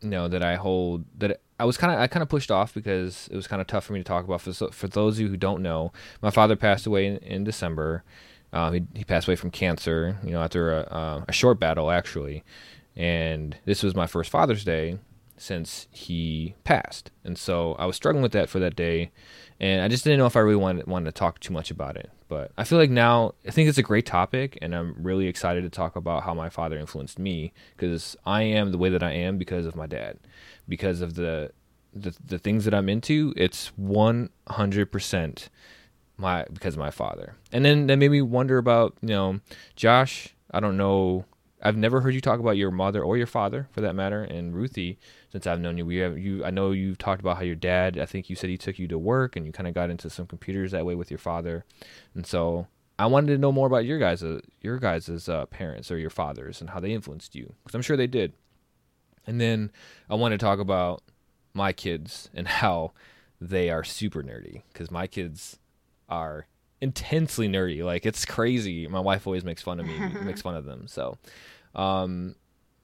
[0.00, 2.74] you know that I hold that I was kind of I kind of pushed off
[2.74, 4.40] because it was kind of tough for me to talk about.
[4.40, 8.02] For for those of you who don't know, my father passed away in, in December.
[8.52, 10.18] Um, he he passed away from cancer.
[10.24, 12.42] You know, after a, a short battle actually,
[12.96, 14.98] and this was my first Father's Day
[15.36, 19.10] since he passed, and so I was struggling with that for that day,
[19.62, 21.96] and I just didn't know if I really wanted wanted to talk too much about
[21.96, 22.10] it.
[22.28, 25.62] But I feel like now I think it's a great topic, and I'm really excited
[25.62, 29.12] to talk about how my father influenced me because I am the way that I
[29.12, 30.18] am because of my dad,
[30.68, 31.52] because of the
[31.94, 33.32] the the things that I'm into.
[33.36, 35.48] It's 100 percent
[36.16, 39.40] my because of my father, and then that made me wonder about you know
[39.76, 40.34] Josh.
[40.50, 41.24] I don't know
[41.62, 44.24] I've never heard you talk about your mother or your father, for that matter.
[44.24, 44.98] And Ruthie,
[45.32, 46.44] since I've known you, we have you.
[46.44, 47.98] I know you've talked about how your dad.
[47.98, 50.10] I think you said he took you to work, and you kind of got into
[50.10, 51.64] some computers that way with your father.
[52.14, 52.66] And so
[52.98, 56.10] I wanted to know more about your guys, uh, your guys' uh, parents or your
[56.10, 58.34] fathers, and how they influenced you, because I'm sure they did.
[59.26, 59.72] And then
[60.10, 61.02] I want to talk about
[61.54, 62.92] my kids and how
[63.40, 65.58] they are super nerdy, because my kids
[66.10, 66.46] are
[66.82, 67.82] intensely nerdy.
[67.82, 68.86] Like it's crazy.
[68.86, 70.88] My wife always makes fun of me, makes fun of them.
[70.88, 71.16] So
[71.74, 72.34] um,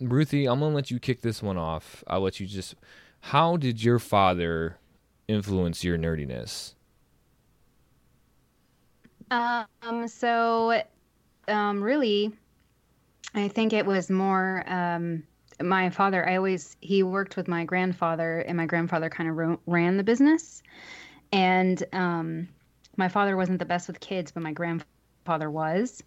[0.01, 2.05] Ruthie, I'm gonna let you kick this one off.
[2.07, 2.75] I'll let you just.
[3.21, 4.79] How did your father
[5.27, 6.75] influence your nerdiness?
[9.31, 10.07] Um.
[10.07, 10.83] So,
[11.49, 12.33] um, really,
[13.35, 14.65] I think it was more.
[14.67, 15.25] Um,
[15.61, 16.29] my father.
[16.29, 20.63] I always he worked with my grandfather, and my grandfather kind of ran the business,
[21.33, 22.49] and um,
[22.97, 26.03] my father wasn't the best with kids, but my grandfather was.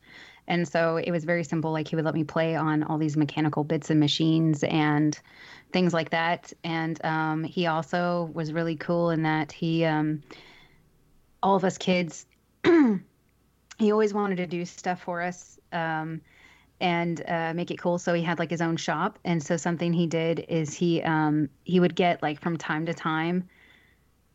[0.47, 1.71] And so it was very simple.
[1.71, 5.17] Like he would let me play on all these mechanical bits and machines and
[5.71, 6.51] things like that.
[6.63, 10.23] And um, he also was really cool in that he, um,
[11.41, 12.25] all of us kids,
[12.63, 16.21] he always wanted to do stuff for us um,
[16.79, 17.97] and uh, make it cool.
[17.97, 19.19] So he had like his own shop.
[19.23, 22.93] And so something he did is he um, he would get like from time to
[22.93, 23.47] time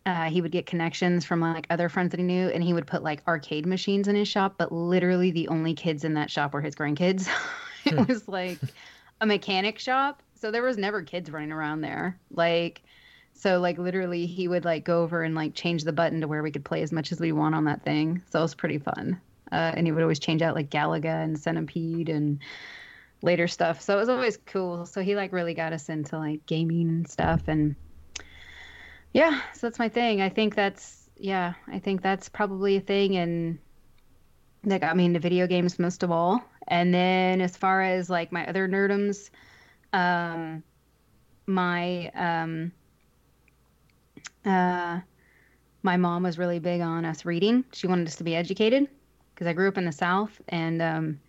[0.07, 2.87] uh, he would get connections from like other friends that he knew, and he would
[2.87, 4.55] put like arcade machines in his shop.
[4.57, 7.29] But literally, the only kids in that shop were his grandkids.
[7.85, 8.05] it hmm.
[8.05, 8.59] was like
[9.21, 12.17] a mechanic shop, so there was never kids running around there.
[12.31, 12.83] Like,
[13.35, 16.43] so like literally, he would like go over and like change the button to where
[16.43, 18.23] we could play as much as we want on that thing.
[18.31, 19.21] So it was pretty fun.
[19.51, 22.39] Uh, and he would always change out like Galaga and Centipede and
[23.23, 23.81] later stuff.
[23.81, 24.87] So it was always cool.
[24.87, 27.75] So he like really got us into like gaming and stuff and
[29.17, 30.21] Yeah, so that's my thing.
[30.21, 33.59] I think that's yeah, I think that's probably a thing and
[34.65, 36.45] that got me into video games most of all.
[36.69, 39.31] And then as far as like my other nerdums,
[39.95, 40.63] um
[41.47, 42.73] my um
[44.45, 45.01] uh
[45.83, 47.65] my mom was really big on us reading.
[47.73, 48.87] She wanted us to be educated
[49.35, 51.21] because I grew up in the South and um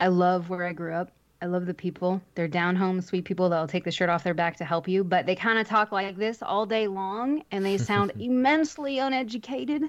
[0.00, 1.12] I love where I grew up.
[1.46, 2.20] I love the people.
[2.34, 5.04] They're down home, sweet people that'll take the shirt off their back to help you,
[5.04, 9.84] but they kind of talk like this all day long and they sound immensely uneducated.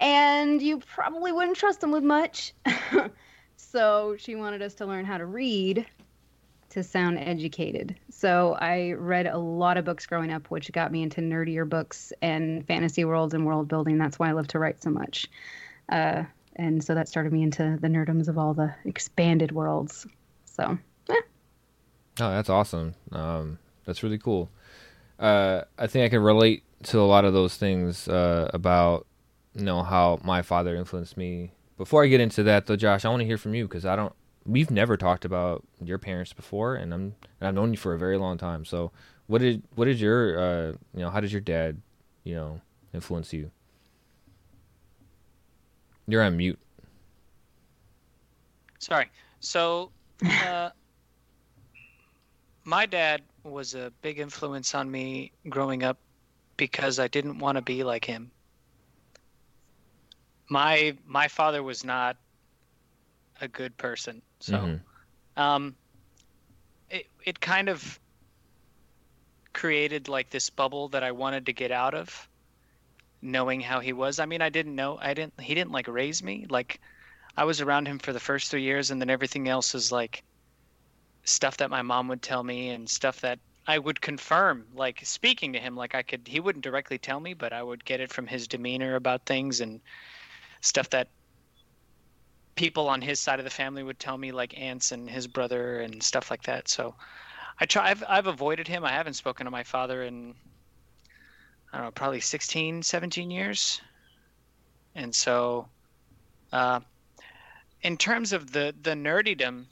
[0.00, 2.54] And you probably wouldn't trust them with much.
[3.56, 5.86] so she wanted us to learn how to read
[6.70, 7.94] to sound educated.
[8.10, 12.12] So I read a lot of books growing up, which got me into nerdier books
[12.20, 13.96] and fantasy worlds and world building.
[13.96, 15.28] That's why I love to write so much.
[15.88, 16.24] Uh,
[16.56, 20.04] and so that started me into the nerdums of all the expanded worlds.
[20.50, 21.16] So, yeah.
[22.20, 22.94] Oh, that's awesome.
[23.12, 24.50] Um, that's really cool.
[25.18, 29.06] Uh, I think I can relate to a lot of those things uh, about
[29.54, 31.52] you know how my father influenced me.
[31.76, 33.96] Before I get into that, though, Josh, I want to hear from you because I
[33.96, 34.14] don't.
[34.46, 37.98] We've never talked about your parents before, and I'm and I've known you for a
[37.98, 38.64] very long time.
[38.64, 38.92] So,
[39.26, 41.80] what did what did your uh, you know how did your dad
[42.24, 42.60] you know
[42.94, 43.50] influence you?
[46.06, 46.58] You're on mute.
[48.78, 49.10] Sorry.
[49.40, 49.92] So,
[50.24, 50.70] uh,
[52.64, 55.98] my dad was a big influence on me growing up
[56.56, 58.32] because I didn't want to be like him.
[60.50, 62.16] My my father was not
[63.40, 64.84] a good person, so Mhm.
[65.36, 65.76] um,
[66.90, 68.00] it it kind of
[69.52, 72.28] created like this bubble that I wanted to get out of,
[73.22, 74.18] knowing how he was.
[74.18, 74.98] I mean, I didn't know.
[75.00, 75.40] I didn't.
[75.40, 76.46] He didn't like raise me.
[76.48, 76.80] Like,
[77.36, 80.22] I was around him for the first three years, and then everything else is like
[81.24, 84.66] stuff that my mom would tell me and stuff that I would confirm.
[84.74, 86.26] Like speaking to him, like I could.
[86.26, 89.60] He wouldn't directly tell me, but I would get it from his demeanor about things
[89.60, 89.80] and
[90.60, 91.08] stuff that
[92.56, 95.80] people on his side of the family would tell me, like aunts and his brother
[95.80, 96.68] and stuff like that.
[96.68, 96.94] So
[97.60, 97.90] I try.
[97.90, 98.84] I've, I've avoided him.
[98.84, 100.34] I haven't spoken to my father in
[101.72, 103.80] I don't know, probably 16, 17 years.
[104.94, 105.68] And so,
[106.52, 106.80] uh,
[107.82, 109.64] in terms of the the nerdydom,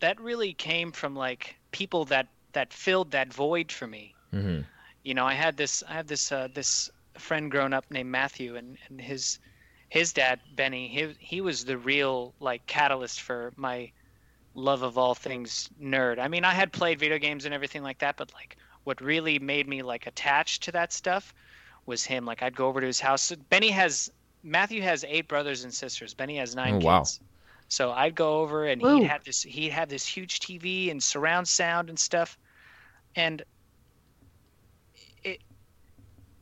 [0.00, 4.14] that really came from like people that that filled that void for me.
[4.32, 4.62] Mm-hmm.
[5.04, 8.56] You know, I had this I have this uh, this friend grown up named Matthew,
[8.56, 9.38] and and his
[9.88, 10.88] his dad Benny.
[10.88, 13.90] He he was the real like catalyst for my
[14.54, 16.18] love of all things nerd.
[16.18, 19.38] I mean, I had played video games and everything like that, but like what really
[19.38, 21.34] made me like attached to that stuff
[21.86, 22.24] was him.
[22.24, 23.32] Like I'd go over to his house.
[23.50, 24.10] Benny has
[24.42, 26.14] Matthew has eight brothers and sisters.
[26.14, 26.84] Benny has nine Oh, kids.
[26.84, 27.04] wow.
[27.68, 28.96] So I'd go over and Woo.
[29.00, 32.38] he'd have this he'd have this huge TV and surround sound and stuff.
[33.16, 33.42] And
[35.22, 35.42] it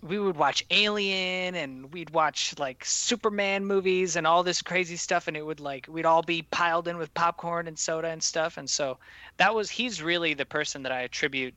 [0.03, 5.27] we would watch Alien and we'd watch like Superman movies and all this crazy stuff
[5.27, 8.57] and it would like we'd all be piled in with popcorn and soda and stuff
[8.57, 8.99] and so
[9.39, 11.55] that was he's really the person that I attribute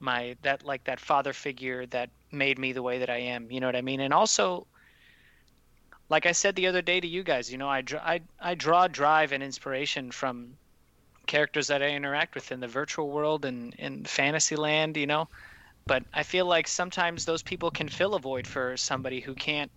[0.00, 3.60] my that like that father figure that made me the way that I am, you
[3.60, 4.00] know what I mean?
[4.00, 4.66] And also
[6.14, 8.86] like I said the other day to you guys, you know, I I I draw
[8.86, 10.56] drive and inspiration from
[11.26, 15.28] characters that I interact with in the virtual world and in fantasy land, you know.
[15.86, 19.72] But I feel like sometimes those people can fill a void for somebody who can't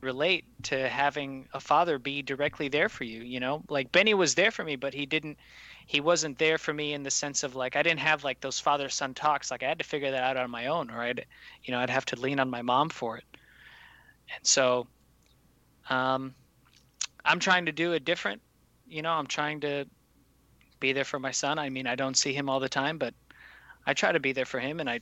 [0.00, 3.64] relate to having a father be directly there for you, you know?
[3.68, 5.38] Like Benny was there for me, but he didn't
[5.86, 8.60] he wasn't there for me in the sense of like I didn't have like those
[8.60, 9.50] father son talks.
[9.50, 11.26] Like I had to figure that out on my own or I'd
[11.64, 13.24] you know, I'd have to lean on my mom for it.
[14.32, 14.86] And so
[15.90, 16.34] um
[17.24, 18.40] I'm trying to do a different.
[18.88, 19.84] You know, I'm trying to
[20.80, 21.58] be there for my son.
[21.58, 23.14] I mean, I don't see him all the time, but
[23.86, 25.00] I try to be there for him and I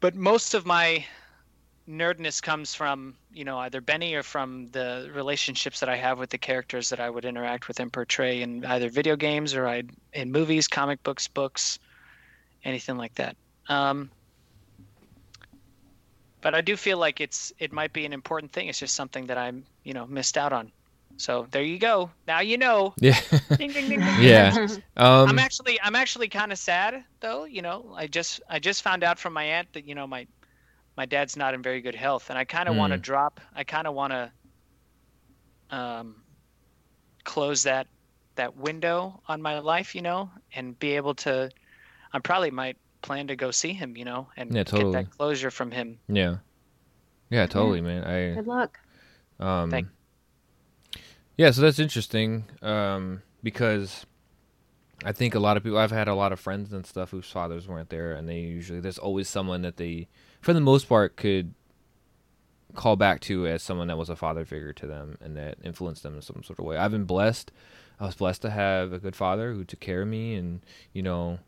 [0.00, 1.04] but most of my
[1.88, 6.30] nerdness comes from, you know, either Benny or from the relationships that I have with
[6.30, 9.84] the characters that I would interact with and portray in either video games or I
[10.12, 11.78] in movies, comic books, books,
[12.64, 13.36] anything like that.
[13.68, 14.10] Um
[16.44, 18.68] but I do feel like it's it might be an important thing.
[18.68, 20.70] It's just something that I'm, you know, missed out on.
[21.16, 22.10] So there you go.
[22.26, 22.92] Now you know.
[23.00, 23.18] Yeah.
[23.56, 24.14] Ding, ding, ding, ding.
[24.20, 24.52] Yeah.
[24.96, 27.46] Um, I'm actually I'm actually kind of sad though.
[27.46, 30.26] You know, I just I just found out from my aunt that you know my
[30.96, 33.02] my dad's not in very good health, and I kind of want to Mm.
[33.02, 33.40] drop.
[33.56, 34.30] I kind of want to
[35.70, 36.16] um,
[37.24, 37.86] close that
[38.36, 41.50] that window on my life, you know, and be able to.
[42.12, 45.50] I probably might plan to go see him, you know, and Yeah, get that closure
[45.50, 45.98] from him.
[46.08, 46.36] yeah.
[47.30, 48.04] Yeah, totally, man.
[48.04, 48.78] I Good luck.
[49.40, 49.88] Um, Thank-
[51.36, 54.06] yeah, so that's interesting um, because
[55.04, 55.78] I think a lot of people.
[55.78, 58.78] I've had a lot of friends and stuff whose fathers weren't there, and they usually
[58.80, 60.06] there's always someone that they,
[60.40, 61.54] for the most part, could
[62.74, 66.02] call back to as someone that was a father figure to them and that influenced
[66.02, 66.76] them in some sort of way.
[66.76, 67.50] I've been blessed.
[68.00, 70.60] I was blessed to have a good father who took care of me and
[70.92, 71.38] you know,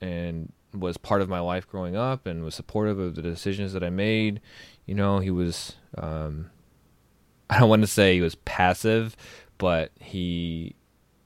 [0.00, 3.82] and was part of my life growing up and was supportive of the decisions that
[3.82, 4.40] I made.
[4.86, 5.76] You know, he was.
[5.96, 6.50] Um,
[7.50, 9.16] I don't want to say he was passive,
[9.56, 10.74] but he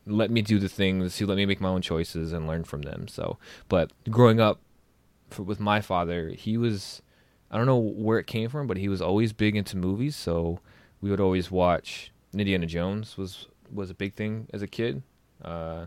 [0.07, 1.17] let me do the things.
[1.19, 3.09] He let me make my own choices and learn from them.
[3.09, 3.39] So,
[3.69, 4.61] but growing up
[5.31, 7.03] for, with my father, he was.
[7.51, 10.17] I don't know where it came from, but he was always big into movies.
[10.17, 10.61] So
[11.03, 15.03] we would always watch Indiana Jones was was a big thing as a kid.
[15.45, 15.87] Uh,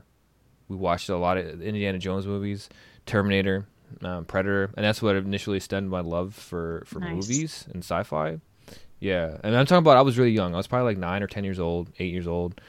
[0.67, 2.69] we watched a lot of Indiana Jones movies,
[3.05, 3.65] Terminator,
[4.01, 7.11] um, Predator, and that's what initially stemmed my love for for Nice.
[7.13, 8.39] movies and sci-fi.
[8.99, 10.53] Yeah, and I'm talking about I was really young.
[10.53, 12.59] I was probably like nine or ten years old, eight years old.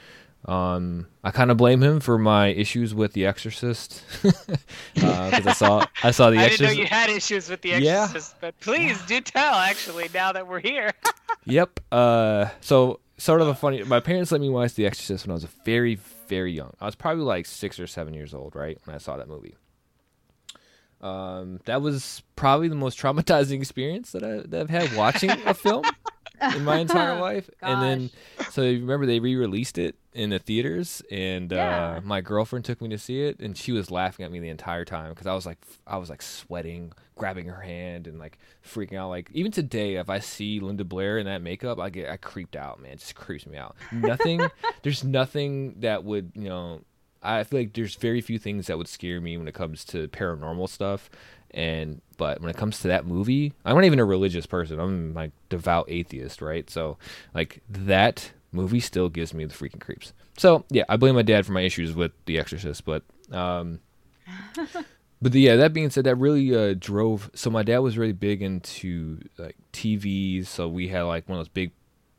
[0.45, 4.03] Um, I kind of blame him for my issues with The Exorcist
[4.93, 7.85] because I saw I saw The I didn't know you had issues with the Exorcist,
[7.85, 8.03] Yeah.
[8.03, 9.55] Exorcist, but please do tell.
[9.55, 10.91] Actually, now that we're here,
[11.45, 11.79] Yep.
[11.91, 13.83] Uh, so sort of a funny.
[13.83, 15.95] My parents let me watch The Exorcist when I was very,
[16.27, 16.73] very young.
[16.79, 19.55] I was probably like six or seven years old, right, when I saw that movie.
[21.01, 25.53] Um, that was probably the most traumatizing experience that, I, that I've had watching a
[25.53, 25.85] film
[26.55, 27.49] in my entire life.
[27.61, 28.09] And then,
[28.49, 31.97] so you remember they re-released it in the theaters, and Yeah.
[31.97, 34.49] uh, my girlfriend took me to see it, and she was laughing at me the
[34.49, 38.39] entire time because I was like, I was like sweating, grabbing her hand, and like
[38.67, 39.09] freaking out.
[39.09, 42.55] Like even today, if I see Linda Blair in that makeup, I get I creeped
[42.55, 42.93] out, man.
[42.93, 43.75] It just creeps me out.
[43.91, 44.49] Nothing,
[44.81, 46.81] there's nothing that would you know.
[47.27, 50.07] I feel like there's very few things that would scare me when it comes to
[50.07, 51.09] paranormal stuff.
[51.51, 54.79] And but when it comes to that movie, I'm not even a religious person.
[54.79, 56.69] I'm like devout atheist, right?
[56.69, 56.97] So
[57.33, 60.13] like that movie still gives me the freaking creeps.
[60.37, 63.79] So yeah, I blame my dad for my issues with The Exorcist, but um,
[65.21, 67.31] but the, yeah, that being said, that really uh, drove.
[67.33, 70.47] So my dad was really big into like TVs.
[70.47, 71.71] So we had like one of those big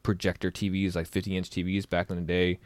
[0.03, 2.59] projector TVs, like 50 inch TVs back in the day.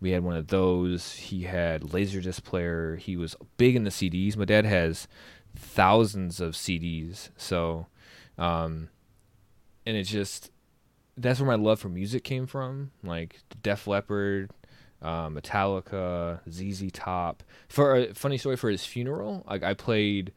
[0.00, 1.12] We had one of those.
[1.14, 2.96] He had laserdisc player.
[2.96, 4.36] He was big in the CDs.
[4.36, 5.06] My dad has
[5.54, 7.30] thousands of CDs.
[7.36, 7.86] So,
[8.38, 8.88] um,
[9.84, 10.50] and it's just
[11.16, 12.92] that's where my love for music came from.
[13.02, 14.50] Like Def Leppard,
[15.02, 17.42] uh, Metallica, ZZ Top.
[17.68, 20.32] For a funny story, for his funeral, like I played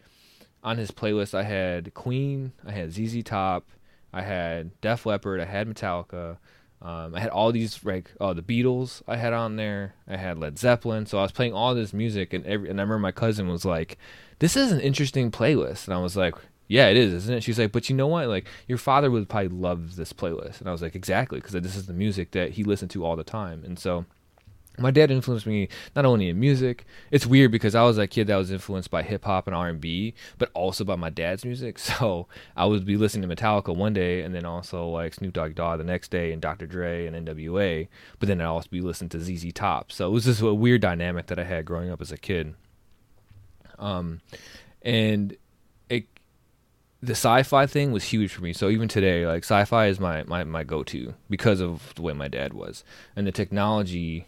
[0.63, 1.33] on his playlist.
[1.33, 3.69] I had Queen, I had ZZ Top,
[4.11, 6.37] I had Def Leppard, I had Metallica.
[6.83, 9.95] Um, I had all these like oh the Beatles I had on there.
[10.07, 11.05] I had Led Zeppelin.
[11.05, 13.63] So I was playing all this music, and every and I remember my cousin was
[13.63, 13.97] like,
[14.39, 16.35] "This is an interesting playlist," and I was like.
[16.65, 17.43] Yeah, it is, isn't it?
[17.43, 18.29] She's like, but you know what?
[18.29, 21.75] Like, your father would probably love this playlist, and I was like, exactly, because this
[21.75, 24.05] is the music that he listened to all the time, and so
[24.77, 26.85] my dad influenced me not only in music.
[27.11, 29.69] It's weird because I was a kid that was influenced by hip hop and R
[29.69, 31.79] and B, but also by my dad's music.
[31.93, 35.53] So I would be listening to Metallica one day, and then also like Snoop Dogg
[35.53, 36.65] Dogg the next day, and Dr.
[36.65, 37.87] Dre and N.W.A.
[38.19, 39.91] But then I'd also be listening to ZZ Top.
[39.91, 42.55] So it was just a weird dynamic that I had growing up as a kid.
[43.77, 44.21] Um,
[44.81, 45.37] and
[45.89, 46.07] it
[47.01, 48.53] the sci-fi thing was huge for me.
[48.53, 52.27] So even today, like sci-fi is my my my go-to because of the way my
[52.27, 52.83] dad was,
[53.15, 54.25] and the technology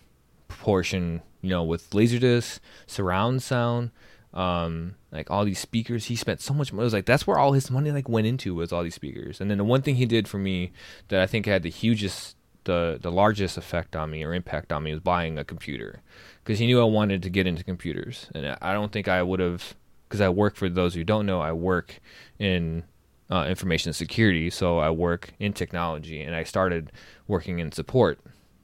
[0.59, 3.91] portion, you know, with laserdisc, surround sound,
[4.33, 6.05] um, like all these speakers.
[6.05, 6.83] He spent so much money.
[6.83, 9.39] It was like that's where all his money like went into was all these speakers.
[9.39, 10.71] And then the one thing he did for me
[11.07, 12.35] that I think had the hugest,
[12.65, 16.01] the the largest effect on me or impact on me was buying a computer,
[16.43, 19.21] because he knew I wanted to get into computers, and I- I don't think I
[19.23, 19.75] would have,
[20.07, 21.99] because I work for those who don't know, I work
[22.39, 22.83] in
[23.31, 26.91] uh, information security, so I work in technology, and I started
[27.27, 28.19] working in support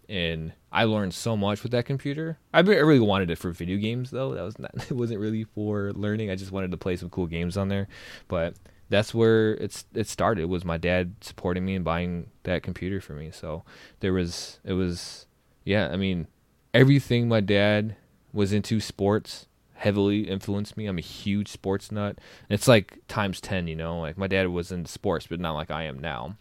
[0.10, 2.38] and I learned so much with that computer.
[2.54, 4.34] I really wanted it for video games though.
[4.34, 6.30] That was not it wasn't really for learning.
[6.30, 7.88] I just wanted to play some cool games on there.
[8.28, 8.56] But
[8.90, 13.14] that's where it's it started was my dad supporting me and buying that computer for
[13.14, 13.32] me.
[13.32, 13.64] So
[14.02, 15.26] there was it was
[15.64, 16.28] yeah, I mean
[16.74, 17.96] everything my dad
[18.34, 20.86] was into sports heavily influenced me.
[20.86, 22.18] I'm a huge sports nut.
[22.50, 24.00] And it's like times 10, you know.
[24.00, 26.36] Like my dad was into sports but not like I am now.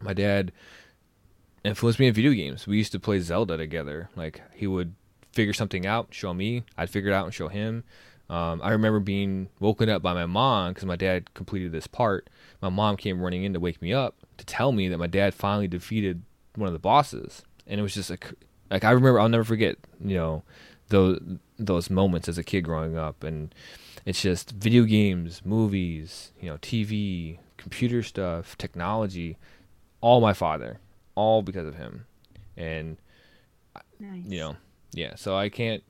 [0.00, 0.52] My dad
[1.64, 2.66] influenced me in video games.
[2.66, 4.10] We used to play Zelda together.
[4.16, 4.94] Like he would
[5.32, 6.64] figure something out, show me.
[6.76, 7.84] I'd figure it out and show him.
[8.28, 12.30] Um, I remember being woken up by my mom because my dad completed this part.
[12.60, 15.34] My mom came running in to wake me up to tell me that my dad
[15.34, 16.22] finally defeated
[16.54, 18.32] one of the bosses, and it was just like,
[18.70, 19.20] like I remember.
[19.20, 19.76] I'll never forget.
[20.02, 20.42] You know,
[20.88, 21.20] those
[21.58, 23.54] those moments as a kid growing up, and
[24.06, 29.36] it's just video games, movies, you know, TV, computer stuff, technology.
[30.00, 30.80] All my father
[31.14, 32.06] all because of him.
[32.56, 32.96] And
[33.98, 34.24] Nice.
[34.26, 34.56] you know,
[34.92, 35.14] yeah.
[35.16, 35.82] So I can't.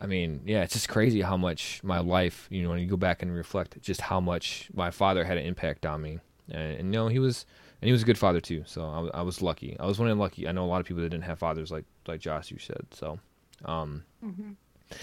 [0.00, 2.96] I mean, yeah, it's just crazy how much my life, you know, when you go
[2.96, 6.20] back and reflect, just how much my father had an impact on me.
[6.48, 7.46] And, and you know, he was,
[7.82, 8.62] and he was a good father too.
[8.66, 9.76] So I, was- I was lucky.
[9.80, 10.46] I was one of the lucky.
[10.46, 12.86] I know a lot of people that didn't have fathers like like Josh, you said.
[12.92, 13.18] So,
[13.64, 14.04] um,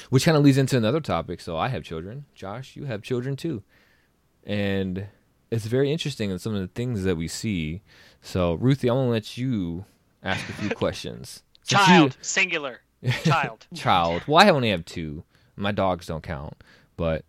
[0.09, 1.41] which kind of leads into another topic.
[1.41, 2.25] So I have children.
[2.33, 3.63] Josh, you have children too,
[4.45, 5.07] and
[5.55, 7.81] it's very interesting in some of the things that we see.
[8.21, 9.85] So Ruthie, I'm gonna let you
[10.23, 11.43] ask a few questions.
[11.63, 12.79] Since you- Child, singular.
[13.23, 13.67] Child.
[13.75, 14.23] child.
[14.27, 15.23] Well, I only have two.
[15.55, 16.55] My dogs don't count,
[16.97, 17.23] but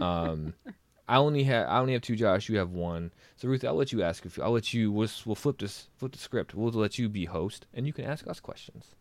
[0.00, 0.54] um,
[1.08, 2.16] I only have I only have two.
[2.16, 3.12] Josh, you have one.
[3.36, 4.24] So Ruthie, I'll let you ask.
[4.26, 6.54] If I'll let you, we'll, we'll flip this flip the script.
[6.54, 8.94] We'll let you be host, and you can ask us questions.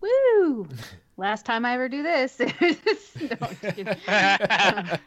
[0.00, 0.68] Woo!
[1.16, 2.38] Last time I ever do this.
[2.38, 2.46] No,
[3.40, 4.98] I'm just kidding.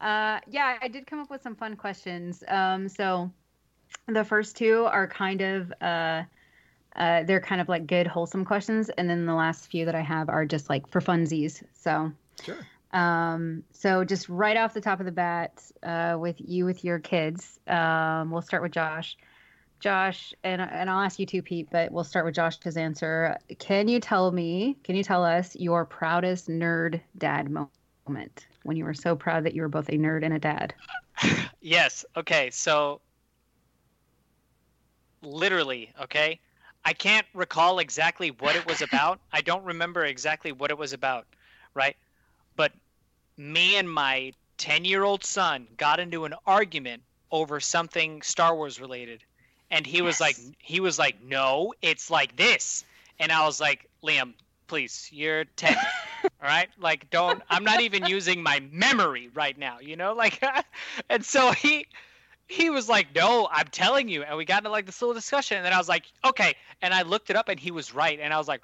[0.00, 2.42] Uh, yeah, I did come up with some fun questions.
[2.48, 3.30] Um, so
[4.06, 6.22] the first two are kind of uh,
[6.96, 10.00] uh, they're kind of like good, wholesome questions, and then the last few that I
[10.00, 11.62] have are just like for funsies.
[11.72, 12.66] So Sure.
[12.92, 16.98] um, so just right off the top of the bat, uh, with you with your
[16.98, 19.16] kids, um, we'll start with Josh.
[19.80, 23.36] Josh, and and I'll ask you too, Pete, but we'll start with Josh's answer.
[23.58, 24.76] Can you tell me?
[24.84, 29.54] Can you tell us your proudest nerd dad moment when you were so proud that
[29.54, 30.74] you were both a nerd and a dad?
[31.66, 32.04] Yes.
[32.14, 32.50] Okay.
[32.50, 33.00] So,
[35.22, 36.38] literally, okay,
[36.84, 39.18] I can't recall exactly what it was about.
[39.32, 41.26] I don't remember exactly what it was about,
[41.72, 41.96] right?
[42.54, 42.72] But
[43.38, 48.78] me and my 10 year old son got into an argument over something Star Wars
[48.78, 49.24] related.
[49.70, 52.84] And he was like, he was like, no, it's like this.
[53.18, 54.34] And I was like, Liam,
[54.66, 55.74] please, you're 10.
[56.44, 56.68] all right.
[56.78, 60.12] Like, don't, I'm not even using my memory right now, you know?
[60.12, 60.44] Like,
[61.08, 61.86] and so he,
[62.48, 64.24] he was like, no, I'm telling you.
[64.24, 65.56] And we got into like this little discussion.
[65.56, 66.54] And then I was like, okay.
[66.82, 68.20] And I looked it up and he was right.
[68.20, 68.60] And I was like,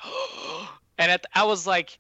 [0.99, 1.99] and at, I was like,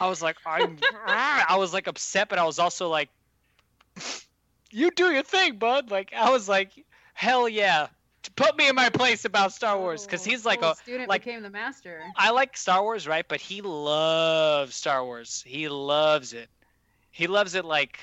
[0.00, 3.08] I was like, I'm, I was like upset, but I was also like,
[4.72, 5.92] you do your thing, bud.
[5.92, 7.86] Like, I was like, hell yeah.
[8.36, 10.06] Put me in my place about Star Wars.
[10.06, 12.00] Cause oh, he's like a, student like- became the master.
[12.16, 13.26] I like Star Wars, right?
[13.26, 15.42] But he loves Star Wars.
[15.46, 16.48] He loves it.
[17.10, 17.98] He loves it like,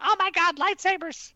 [0.00, 1.32] oh my god, lightsabers.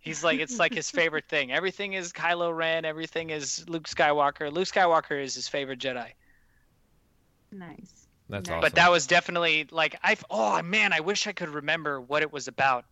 [0.00, 1.52] He's like, it's like his favorite thing.
[1.52, 2.84] Everything is Kylo Ren.
[2.84, 4.52] Everything is Luke Skywalker.
[4.52, 6.08] Luke Skywalker is his favorite Jedi.
[7.50, 8.06] Nice.
[8.28, 8.54] That's Nice.
[8.56, 8.60] awesome.
[8.60, 12.32] But that was definitely like, I oh man, I wish I could remember what it
[12.32, 12.84] was about.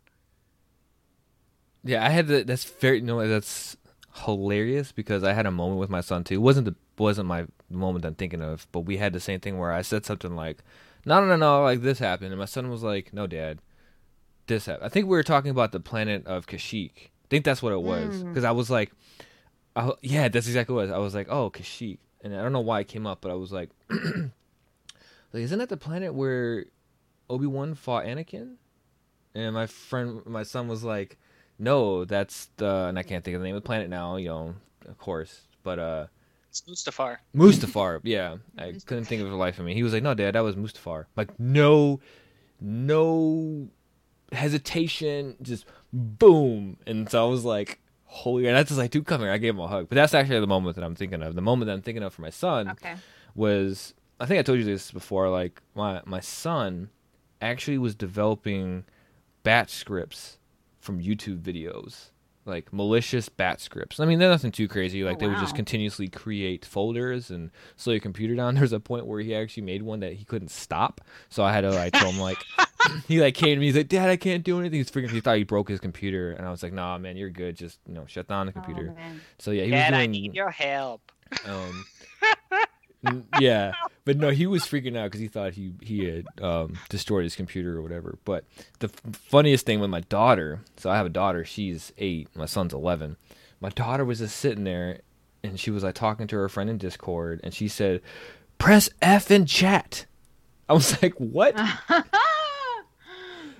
[1.82, 3.76] Yeah, I had the, that's very no, that's
[4.24, 6.34] hilarious because I had a moment with my son too.
[6.34, 9.58] It wasn't the wasn't my moment I'm thinking of, but we had the same thing
[9.58, 10.58] where I said something like,
[11.06, 13.60] "No, no, no, no, like this happened," and my son was like, "No, Dad,
[14.46, 16.92] this happened." I think we were talking about the planet of Kashyyyk.
[17.06, 18.28] I think that's what it was Mm.
[18.28, 18.92] because I was like,
[19.76, 22.52] I, "Yeah, that's exactly what it was." I was like, "Oh, Kashyyyk," and I don't
[22.52, 26.66] know why it came up, but I was like, "Like, isn't that the planet where
[27.28, 28.56] Obi Wan fought Anakin?"
[29.34, 31.16] And my friend, my son was like,
[31.60, 34.16] "No, that's the," and I can't think of the name of the planet now.
[34.16, 34.54] You know,
[34.88, 36.06] of course, but uh,
[36.48, 37.18] It's Mustafar.
[37.34, 38.00] Mustafar.
[38.02, 39.74] Yeah, I couldn't think of it the life of me.
[39.74, 42.00] He was like, "No, Dad, that was Mustafar." Like, no,
[42.60, 43.68] no
[44.32, 46.76] hesitation, just boom.
[46.86, 49.38] And so I was like, "Holy!" And I was just like, "Dude, come here." I
[49.38, 49.88] gave him a hug.
[49.88, 51.34] But that's actually the moment that I'm thinking of.
[51.34, 52.94] The moment that I'm thinking of for my son Okay.
[53.34, 55.28] was I think I told you this before.
[55.30, 56.90] Like my my son
[57.42, 58.84] actually was developing
[59.42, 60.36] batch scripts
[60.80, 62.10] from YouTube videos,
[62.46, 64.00] like malicious bat scripts.
[64.00, 65.04] I mean, they're nothing too crazy.
[65.04, 68.54] Like Oh, they would just continuously create folders and slow your computer down.
[68.56, 71.60] There's a point where he actually made one that he couldn't stop, so I had
[71.62, 72.38] to like tell him like
[73.08, 73.66] he like came to me.
[73.66, 75.10] He's like, "Dad, I can't do anything." He's freaking.
[75.10, 77.54] He thought he broke his computer, and I was like, "Nah, man, you're good.
[77.56, 79.02] Just you know, shut down the computer." Oh,
[79.38, 80.10] so yeah, he Dad, was I doing.
[80.12, 81.12] need your help.
[81.44, 81.84] Um,
[83.38, 83.72] yeah,
[84.04, 87.34] but no, he was freaking out because he thought he he had um, destroyed his
[87.36, 88.18] computer or whatever.
[88.24, 88.44] But
[88.80, 91.44] the f- funniest thing with my daughter, so I have a daughter.
[91.44, 92.28] She's eight.
[92.34, 93.16] My son's eleven.
[93.60, 95.00] My daughter was just sitting there,
[95.42, 98.02] and she was like talking to her friend in Discord, and she said,
[98.58, 100.06] "Press F in chat."
[100.68, 101.54] I was like, "What?"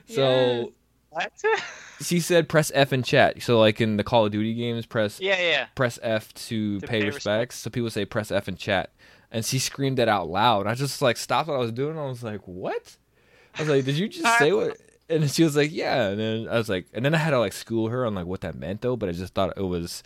[0.09, 0.73] So
[1.11, 1.33] What?
[2.03, 5.21] she said, "Press F in chat." So like in the Call of Duty games, press
[5.21, 5.67] yeah, yeah.
[5.75, 7.15] press F to, To pay, pay respects.
[7.17, 7.57] respects.
[7.57, 8.91] So people say press F in chat,
[9.31, 10.67] and she screamed it out loud.
[10.67, 11.91] I just like stopped what I was doing.
[11.91, 12.97] And I was like, "What?"
[13.57, 14.77] I was like, "Did you just say what?"
[15.09, 17.39] And she was like, "Yeah." And then I was like, and then I had to
[17.39, 18.97] like school her on like what that meant though.
[18.97, 20.03] But I just thought it was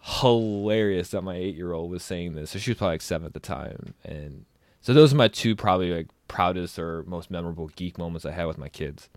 [0.00, 2.50] hilarious that my eight year old was saying this.
[2.50, 4.44] So she was probably like seven at the time, and
[4.80, 8.46] so those are my two probably like proudest or most memorable geek moments I had
[8.46, 9.08] with my kids.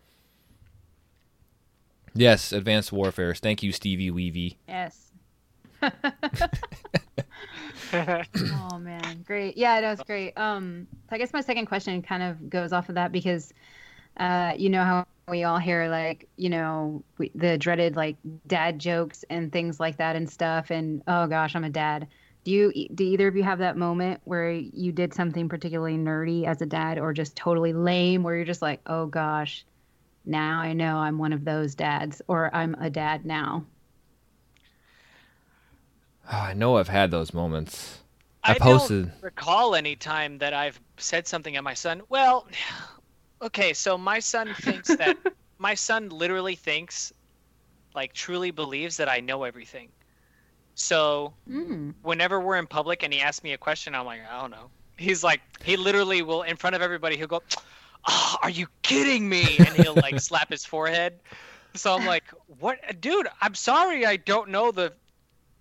[2.16, 3.36] Yes, Advanced Warfare.
[3.36, 4.56] Thank you, Stevie Weavy.
[4.68, 5.12] Yes.
[7.94, 9.58] oh man, great.
[9.58, 10.38] Yeah, that was great.
[10.38, 13.54] Um, I guess my second question kind of goes off of that because,
[14.18, 18.18] uh, you know how we all hear like you know we, the dreaded like
[18.48, 22.08] dad jokes and things like that and stuff and oh gosh i'm a dad
[22.44, 26.46] do you do either of you have that moment where you did something particularly nerdy
[26.46, 29.66] as a dad or just totally lame where you're just like oh gosh
[30.26, 33.64] now i know i'm one of those dads or i'm a dad now
[36.32, 38.00] Oh, I know I've had those moments.
[38.44, 39.12] I, I posted.
[39.12, 42.02] don't recall any time that I've said something at my son.
[42.10, 42.48] Well,
[43.42, 45.18] okay, so my son thinks that
[45.58, 47.12] my son literally thinks,
[47.96, 49.90] like, truly believes that I know everything.
[50.76, 51.94] So mm.
[52.04, 54.70] whenever we're in public and he asks me a question, I'm like, I don't know.
[54.98, 57.42] He's like, he literally will, in front of everybody, he'll go,
[58.08, 61.20] oh, "Are you kidding me?" And he'll like slap his forehead.
[61.74, 62.26] So I'm like,
[62.60, 63.28] "What, dude?
[63.42, 64.94] I'm sorry, I don't know the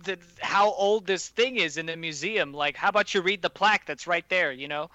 [0.01, 2.53] the how old this thing is in the museum.
[2.53, 4.53] Like, how about you read the plaque that's right there?
[4.53, 4.91] You know."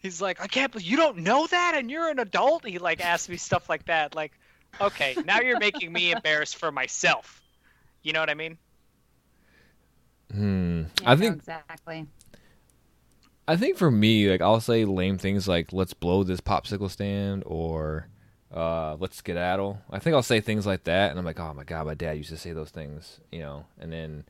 [0.00, 2.64] He's like, I can't believe you don't know that, and you're an adult.
[2.64, 4.14] He like asks me stuff like that.
[4.14, 4.32] Like,
[4.80, 7.42] okay, now you're making me embarrassed for myself.
[8.02, 8.58] You know what I mean?
[10.32, 10.82] Hmm.
[11.02, 12.06] Yeah, I no, think exactly
[13.48, 17.44] I think for me, like I'll say lame things like "Let's blow this popsicle stand"
[17.46, 18.08] or
[18.54, 21.64] uh, "Let's skedaddle." I think I'll say things like that, and I'm like, "Oh my
[21.64, 23.66] god, my dad used to say those things," you know.
[23.78, 24.24] And then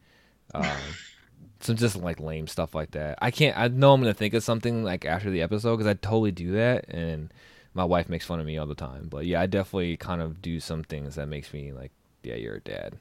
[0.55, 0.77] um,
[1.61, 3.19] some just like lame stuff like that.
[3.21, 3.57] I can't.
[3.57, 6.53] I know I'm gonna think of something like after the episode because I totally do
[6.53, 7.33] that, and
[7.75, 9.09] my wife makes fun of me all the time.
[9.09, 11.93] But yeah, I definitely kind of do some things that makes me like,
[12.23, 12.99] "Yeah, you're a dad."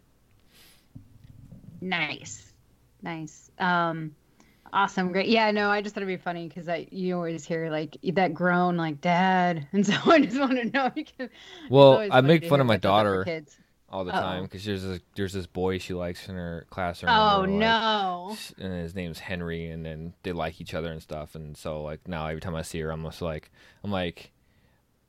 [1.81, 2.53] Nice,
[3.01, 3.51] nice.
[3.59, 4.15] Um,
[4.73, 5.27] awesome, great.
[5.27, 8.33] Yeah, no, I just thought it'd be funny because I you always hear like that
[8.33, 10.89] groan like dad, and so I just want to know.
[10.93, 11.29] Because
[11.69, 13.57] Well, I make fun of my stuff like that for daughter Kids.
[13.89, 14.21] all the Uh-oh.
[14.21, 17.11] time because there's this there's this boy she likes in her classroom.
[17.13, 18.37] Oh like, no!
[18.59, 21.35] and his name's Henry, and then they like each other and stuff.
[21.35, 23.51] And so like now every time I see her, I'm just like
[23.83, 24.31] I'm like,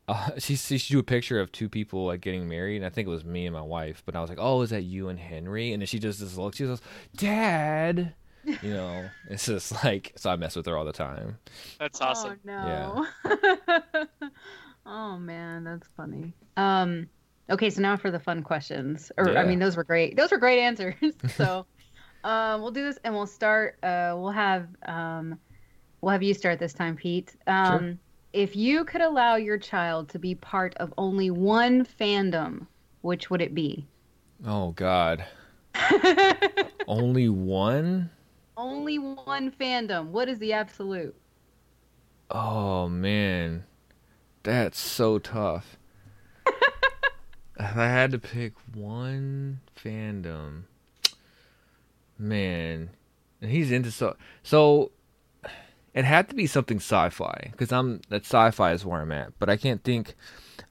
[0.08, 2.90] uh, she she she drew a picture of two people like getting married, and I
[2.90, 4.02] think it was me and my wife.
[4.06, 5.72] But I was like, oh, is that you and Henry?
[5.72, 6.80] And then she just this look, she goes,
[7.16, 8.14] Dad.
[8.62, 11.38] You know, it's just like so I mess with her all the time.
[11.78, 12.38] That's awesome.
[12.48, 14.06] Oh no!
[14.86, 16.32] oh man, that's funny.
[16.56, 17.08] Um,
[17.50, 19.12] okay, so now for the fun questions.
[19.16, 20.16] Or I mean, those were great.
[20.16, 20.94] Those were great answers.
[21.36, 21.66] so,
[22.24, 23.78] um, we'll do this, and we'll start.
[23.82, 25.38] Uh, we'll have um,
[26.00, 27.36] we'll have you start this time, Pete.
[27.46, 27.98] Um,
[28.32, 32.66] if you could allow your child to be part of only one fandom,
[33.00, 33.86] which would it be?
[34.46, 35.24] Oh God,
[36.86, 38.10] only one.
[38.58, 40.08] Only one fandom.
[40.08, 41.14] What is the absolute?
[42.30, 43.64] Oh man,
[44.42, 45.78] that's so tough.
[46.46, 50.64] if I had to pick one fandom,
[52.18, 52.90] man,
[53.40, 54.90] and he's into so so.
[55.94, 59.48] It had to be something sci-fi because I'm that sci-fi is where I'm at, but
[59.48, 60.14] I can't think.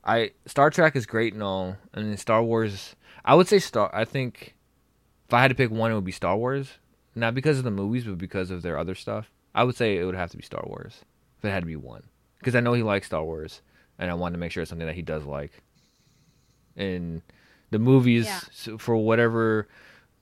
[0.04, 2.96] I Star Trek is great and all, and then Star Wars.
[3.26, 3.94] I would say Star.
[3.94, 4.56] I think
[5.28, 6.78] if I had to pick one, it would be Star Wars.
[7.18, 9.30] Not because of the movies, but because of their other stuff.
[9.56, 11.02] I would say it would have to be Star Wars
[11.40, 12.04] if it had to be one,
[12.38, 13.62] because I know he likes Star Wars,
[13.98, 15.52] and I wanted to make sure it's something that he does like.
[16.76, 17.24] And
[17.72, 18.78] the movies, Yeah.
[18.78, 19.68] for whatever,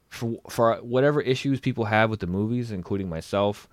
[0.09, 3.67] for for whatever issues people have with the movies, including myself,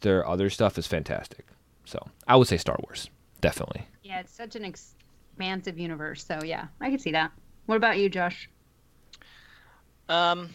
[0.00, 1.46] their other stuff is fantastic.
[1.84, 1.98] So
[2.28, 3.10] I would say Star Wars,
[3.40, 3.86] definitely.
[4.04, 6.24] Yeah, it's such an expansive universe.
[6.24, 7.32] So yeah, I can see that.
[7.66, 8.48] What about you, Josh?
[10.08, 10.52] Um, am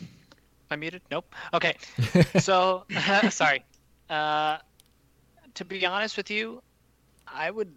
[0.71, 1.01] I muted?
[1.11, 1.33] Nope.
[1.53, 1.75] Okay.
[2.39, 2.85] so,
[3.29, 3.63] sorry.
[4.09, 4.57] Uh,
[5.55, 6.61] to be honest with you,
[7.27, 7.73] I would.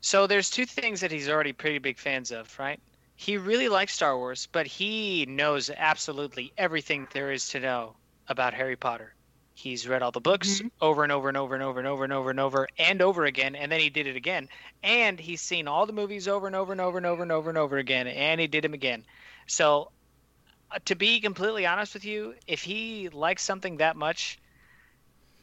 [0.00, 2.78] So there's two things that he's already pretty big fans of, right?
[3.16, 7.96] He really likes Star Wars, but he knows absolutely everything there is to know
[8.28, 9.14] about Harry Potter.
[9.54, 12.12] He's read all the books over and over and over and over and over and
[12.12, 14.50] over and over and over again, and then he did it again.
[14.82, 17.48] And he's seen all the movies over and over and over and over and over
[17.48, 19.06] and over again, and he did them again.
[19.46, 19.90] So,
[20.70, 24.38] uh, to be completely honest with you, if he likes something that much,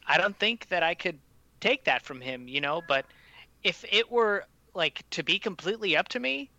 [0.06, 1.18] I don't think that I could
[1.60, 2.82] take that from him, you know.
[2.86, 3.06] But
[3.62, 4.44] if it were
[4.74, 6.50] like to be completely up to me,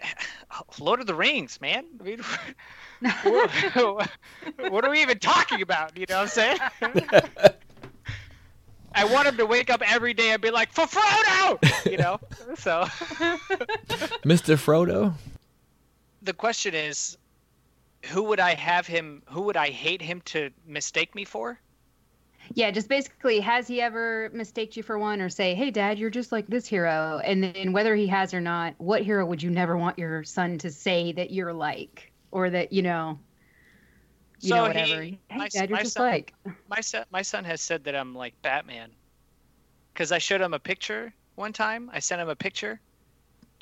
[0.78, 1.84] Lord of the Rings, man.
[2.00, 2.20] I mean,
[3.24, 3.50] what,
[4.70, 5.96] what are we even talking about?
[5.96, 6.58] You know what I'm saying?
[8.96, 11.90] I want him to wake up every day and be like, for Frodo!
[11.90, 12.18] You know?
[12.56, 12.84] So
[14.24, 14.56] Mr.
[14.56, 15.12] Frodo.
[16.22, 17.18] the question is,
[18.06, 21.60] who would I have him, who would I hate him to mistake me for?
[22.54, 26.10] Yeah, just basically, has he ever mistaked you for one, or say, "Hey, Dad, you're
[26.10, 29.50] just like this hero," and then whether he has or not, what hero would you
[29.50, 33.18] never want your son to say that you're like, or that you know?
[34.40, 36.34] You So know he- hey, my- Dad, you're just son- like.
[36.68, 38.90] my son my son has said that I'm like Batman
[39.92, 41.90] because I showed him a picture one time.
[41.92, 42.80] I sent him a picture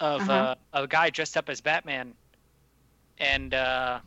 [0.00, 0.32] of Uh-huh.
[0.74, 2.14] uh, a guy dressed up as Batman,
[3.18, 4.00] and uh,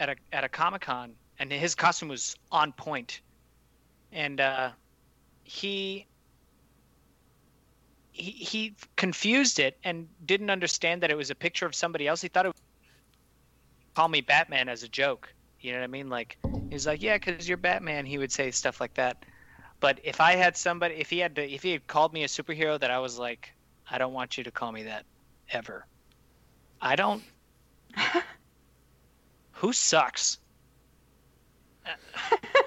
[0.00, 3.20] at a at a comic con, and his costume was on point,
[4.12, 4.70] and uh,
[5.44, 6.06] he.
[8.18, 12.22] He, he confused it and didn't understand that it was a picture of somebody else.
[12.22, 12.56] He thought it would
[13.94, 15.30] call me Batman as a joke.
[15.66, 16.08] You know what I mean?
[16.08, 16.38] Like
[16.70, 18.06] He's like, yeah, because you're Batman.
[18.06, 19.24] He would say stuff like that.
[19.80, 22.26] But if I had somebody, if he had to, if he had called me a
[22.26, 23.52] superhero, that I was like,
[23.90, 25.04] I don't want you to call me that
[25.50, 25.86] ever.
[26.80, 27.22] I don't.
[29.52, 30.38] Who sucks?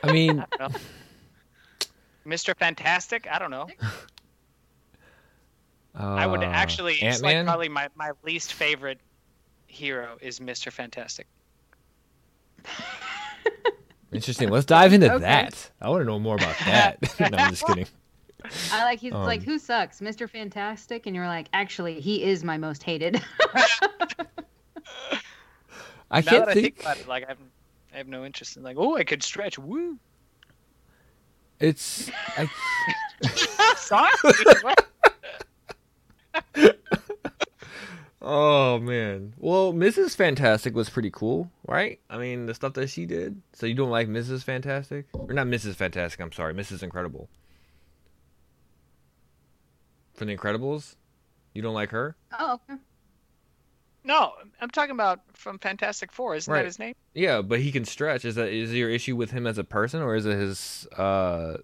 [0.04, 0.70] I mean, I.
[2.26, 2.56] Mr.
[2.56, 3.28] Fantastic?
[3.30, 3.68] I don't know.
[5.96, 6.96] I would uh, actually.
[6.96, 9.00] It's like probably my, my least favorite
[9.68, 10.72] hero is Mr.
[10.72, 11.28] Fantastic.
[14.12, 14.50] Interesting.
[14.50, 15.24] Let's dive into Okay.
[15.24, 15.70] that.
[15.80, 16.98] I want to know more about that.
[17.20, 17.86] no, I'm just kidding.
[18.72, 20.28] I like he's like, Um, who sucks, Mr.
[20.30, 21.06] Fantastic?
[21.06, 23.22] And you're like, actually, he is my most hated.
[26.12, 26.64] I now can't that I think.
[26.78, 27.38] think about it, like I have,
[27.94, 29.60] I have no interest in like, oh, I could stretch.
[29.60, 30.00] Woo.
[31.60, 32.50] It's I,
[33.76, 34.10] Sorry.
[38.30, 38.36] What?
[38.36, 39.34] oh man.
[39.38, 40.16] Well, Mrs.
[40.16, 42.00] Fantastic was pretty cool, right?
[42.10, 43.42] I mean, the stuff that she did.
[43.54, 44.44] So you don't like Mrs.
[44.44, 45.76] Fantastic, or not Mrs.
[45.76, 46.20] Fantastic?
[46.22, 46.84] I'm sorry, Mrs.
[46.84, 47.30] Incredible.
[50.14, 50.96] From The Incredibles,
[51.54, 52.16] you don't like her?
[52.38, 52.80] oh, okay.
[54.04, 56.36] no, I'm talking about from Fantastic Four.
[56.36, 56.60] Isn't Right.
[56.60, 56.94] that his name?
[57.14, 58.26] Yeah, but he can stretch.
[58.26, 60.88] Is that is your issue with him as a person, or is it his?
[60.98, 61.58] uh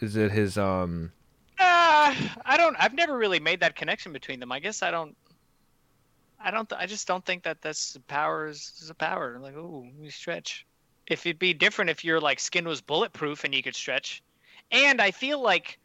[0.00, 0.58] Is it his?
[0.58, 1.12] um
[1.94, 2.14] Uh,
[2.46, 2.74] I don't.
[2.78, 4.50] I've never really made that connection between them.
[4.50, 5.14] I guess I don't.
[6.40, 6.66] I don't.
[6.66, 9.38] th- I just don't think that that's power is, is a power.
[9.38, 10.64] Like, oh, we stretch.
[11.06, 14.22] If it'd be different if your like skin was bulletproof and you could stretch,
[14.70, 15.78] and I feel like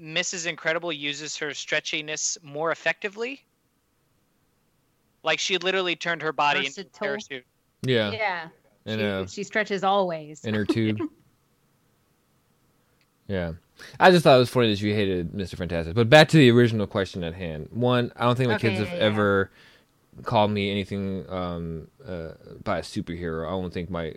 [0.00, 0.46] Mrs.
[0.48, 3.44] Incredible uses her stretchiness more effectively.
[5.22, 6.90] Like she literally turned her body into a Versatile.
[6.98, 7.46] parachute.
[7.84, 8.48] Yeah,
[8.86, 9.24] Yeah.
[9.26, 10.44] she, she stretches always.
[10.44, 10.98] In her tube.
[13.32, 13.52] yeah,
[14.00, 15.56] I just thought it was funny that you hated Mr.
[15.56, 15.94] Fantastic.
[15.94, 17.68] But back to the original question at hand.
[17.70, 19.50] One, I don't think my Okay, kids have yeah, ever
[20.24, 22.32] called me anything um, uh,
[22.64, 23.46] by a superhero.
[23.46, 24.14] I don't think my,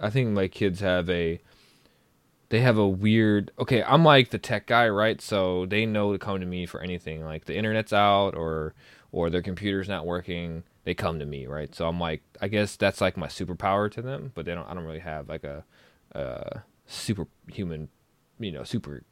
[0.00, 1.40] I think my kids have a,
[2.48, 3.50] they have a weird.
[3.58, 5.20] Okay, I'm like the tech guy, right?
[5.20, 7.24] So they know to come to me for anything.
[7.24, 8.74] Like the internet's out or
[9.12, 11.74] or their computer's not working, they come to me, right?
[11.74, 14.68] So I'm like, I guess that's like my superpower to them, but they don't.
[14.68, 15.64] I don't really have like a,
[16.14, 17.88] uh superhuman,
[18.38, 19.02] you know, super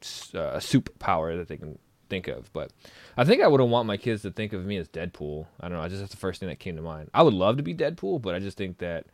[0.00, 2.52] uh, superpower that they can think of.
[2.52, 2.72] But
[3.16, 5.46] I think I wouldn't want my kids to think of me as Deadpool.
[5.60, 5.82] I don't know.
[5.82, 7.10] I just that's the first thing that came to mind.
[7.14, 9.06] I would love to be Deadpool, but I just think that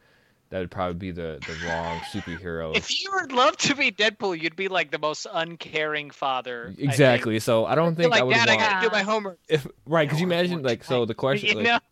[0.50, 2.76] that would probably be the the wrong superhero.
[2.76, 6.72] If you would love to be Deadpool, you'd be like the most uncaring father.
[6.78, 7.40] I exactly.
[7.40, 8.60] So I don't think like, I would Dad, want.
[8.60, 9.38] I gotta do my homework.
[9.48, 11.82] if right, could you imagine like so the question like.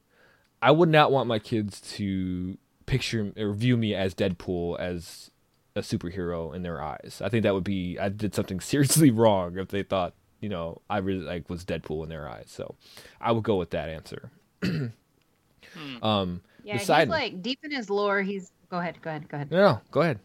[0.61, 2.57] I would not want my kids to
[2.87, 5.32] picture or view me as Deadpool as
[5.75, 7.21] a superhero in their eyes.
[7.25, 10.81] I think that would be I did something seriously wrong if they thought you know
[10.91, 12.47] I really like was Deadpool in their eyes.
[12.49, 12.75] So
[13.21, 14.31] I would go with that answer.
[14.63, 16.05] Hmm.
[16.05, 18.23] Um, yeah, he's like deep in his lore.
[18.23, 19.51] He's go ahead, go ahead, go ahead.
[19.51, 20.19] no, no, go ahead.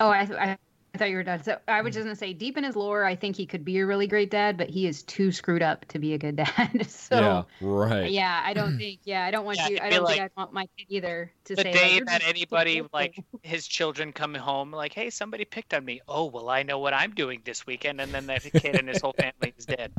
[0.00, 0.58] Oh, I, I,
[0.94, 1.42] I thought you were done.
[1.42, 3.78] So I was just gonna say, deep in his lore, I think he could be
[3.78, 6.86] a really great dad, but he is too screwed up to be a good dad.
[6.88, 8.10] so yeah, right.
[8.10, 9.00] yeah, I don't think.
[9.04, 9.78] Yeah, I don't want Yeah, you.
[9.82, 12.22] I I don't think I want my kid either to the say day like, that
[12.24, 16.62] anybody like his children come home like hey somebody picked on me oh well i
[16.62, 19.66] know what i'm doing this weekend and then that kid and his whole family is
[19.66, 19.92] dead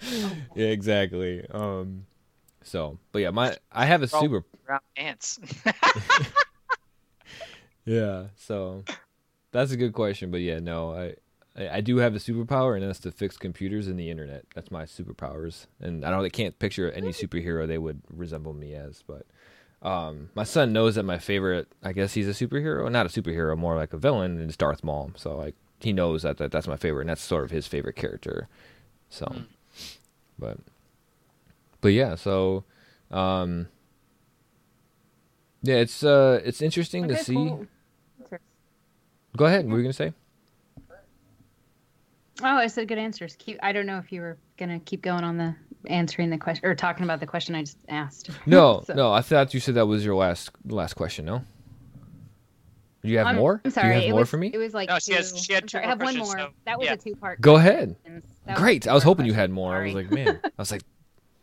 [0.54, 1.44] Yeah, exactly.
[1.50, 2.06] Um,
[2.62, 4.44] so, but yeah, my I have a super
[4.96, 5.38] ants
[7.84, 8.82] Yeah, so
[9.54, 11.14] that's a good question, but yeah, no, I,
[11.56, 14.44] I do have a superpower, and that's to fix computers and the internet.
[14.54, 18.74] That's my superpowers, and I don't, I can't picture any superhero they would resemble me
[18.74, 19.26] as, but
[19.80, 23.56] um, my son knows that my favorite, I guess he's a superhero, not a superhero,
[23.56, 25.12] more like a villain, and it's Darth Maul.
[25.16, 27.96] So like he knows that, that that's my favorite, and that's sort of his favorite
[27.96, 28.48] character.
[29.08, 29.42] So, Hmm.
[30.38, 30.58] but
[31.80, 32.64] but yeah, so
[33.10, 33.68] um,
[35.62, 37.34] yeah, it's uh, it's interesting to see.
[37.34, 37.66] cool.
[39.36, 39.64] Go ahead.
[39.66, 40.12] What were you gonna say?
[42.42, 43.36] Oh, I said good answers.
[43.38, 45.54] Keep, I don't know if you were gonna keep going on the
[45.86, 48.30] answering the question or talking about the question I just asked.
[48.46, 49.12] No, So- no.
[49.12, 51.24] I thought you said that was your last last question.
[51.24, 51.44] No.
[53.02, 53.60] Do you have I'm, more?
[53.64, 53.88] I'm sorry.
[53.88, 54.50] Do you have it more was, for me?
[54.52, 56.38] It was like No, she has- she had I'm two sorry, I have one more.
[56.38, 56.94] so- that was yeah.
[56.94, 57.40] a two part.
[57.40, 57.96] Go ahead.
[58.54, 58.86] Great.
[58.88, 59.54] I was two-part hoping you had question.
[59.54, 59.76] more.
[59.76, 60.40] I was like, man.
[60.44, 60.82] I was like,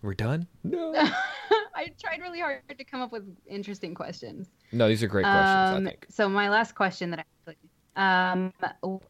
[0.02, 0.48] We're done.
[0.64, 0.94] No.
[1.74, 4.50] I tried really hard to come up with interesting questions.
[4.72, 5.78] No, these are great questions.
[5.78, 6.06] Um, I think.
[6.10, 7.54] So my last question that I
[8.02, 8.52] um,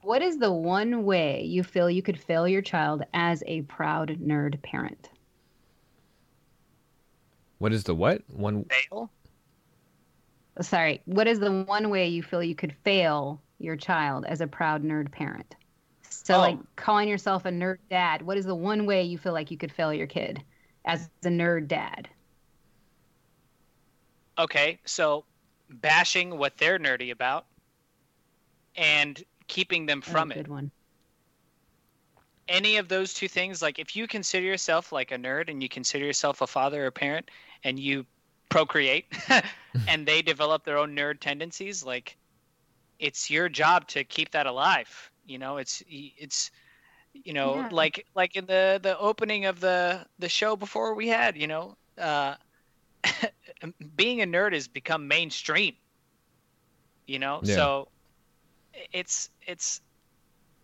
[0.01, 4.17] what is the one way you feel you could fail your child as a proud
[4.21, 5.09] nerd parent?
[7.59, 8.65] What is the what one?
[8.65, 9.09] Fail?
[10.59, 14.47] Sorry, what is the one way you feel you could fail your child as a
[14.47, 15.55] proud nerd parent?
[16.09, 16.39] So, Oh.
[16.39, 19.57] like calling yourself a nerd dad, what is the one way you feel like you
[19.57, 20.43] could fail your kid
[20.83, 22.09] as a nerd dad?
[24.37, 25.23] Okay, so
[25.69, 27.45] bashing what they're nerdy about
[28.75, 30.35] and keeping them That's from a it.
[30.35, 30.71] Good one.
[32.47, 35.69] any of those two things like if you consider yourself like a nerd and you
[35.69, 37.29] consider yourself a father or parent
[37.63, 38.05] and you
[38.49, 39.05] procreate
[39.87, 42.17] and they develop their own nerd tendencies like
[42.99, 46.51] it's your job to keep that alive you know it's it's
[47.13, 47.69] you know Yeah.
[47.71, 51.75] like like in the the opening of the the show before we had you know
[51.97, 52.35] uh
[53.95, 55.75] being a nerd has become mainstream
[57.07, 57.55] you know Yeah.
[57.55, 57.87] so
[58.91, 59.81] it's it's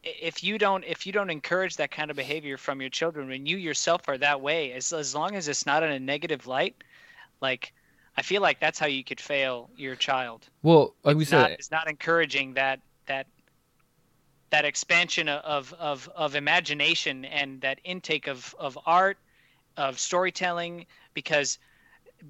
[0.04, 3.46] if you don't if you don't encourage that kind of behavior from your children when
[3.46, 6.76] you yourself are that way as as long as it's not in a negative light
[7.42, 7.74] like
[8.16, 10.48] i feel like that's how you could fail your child.
[10.64, 13.28] Well, like we it's not, said, it's not encouraging that that
[14.50, 19.18] that expansion of of of imagination and that intake of of art
[19.76, 21.60] of storytelling because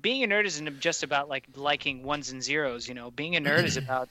[0.01, 3.11] being a nerd isn't just about like liking ones and zeros you know?
[3.11, 4.09] Being a nerd is about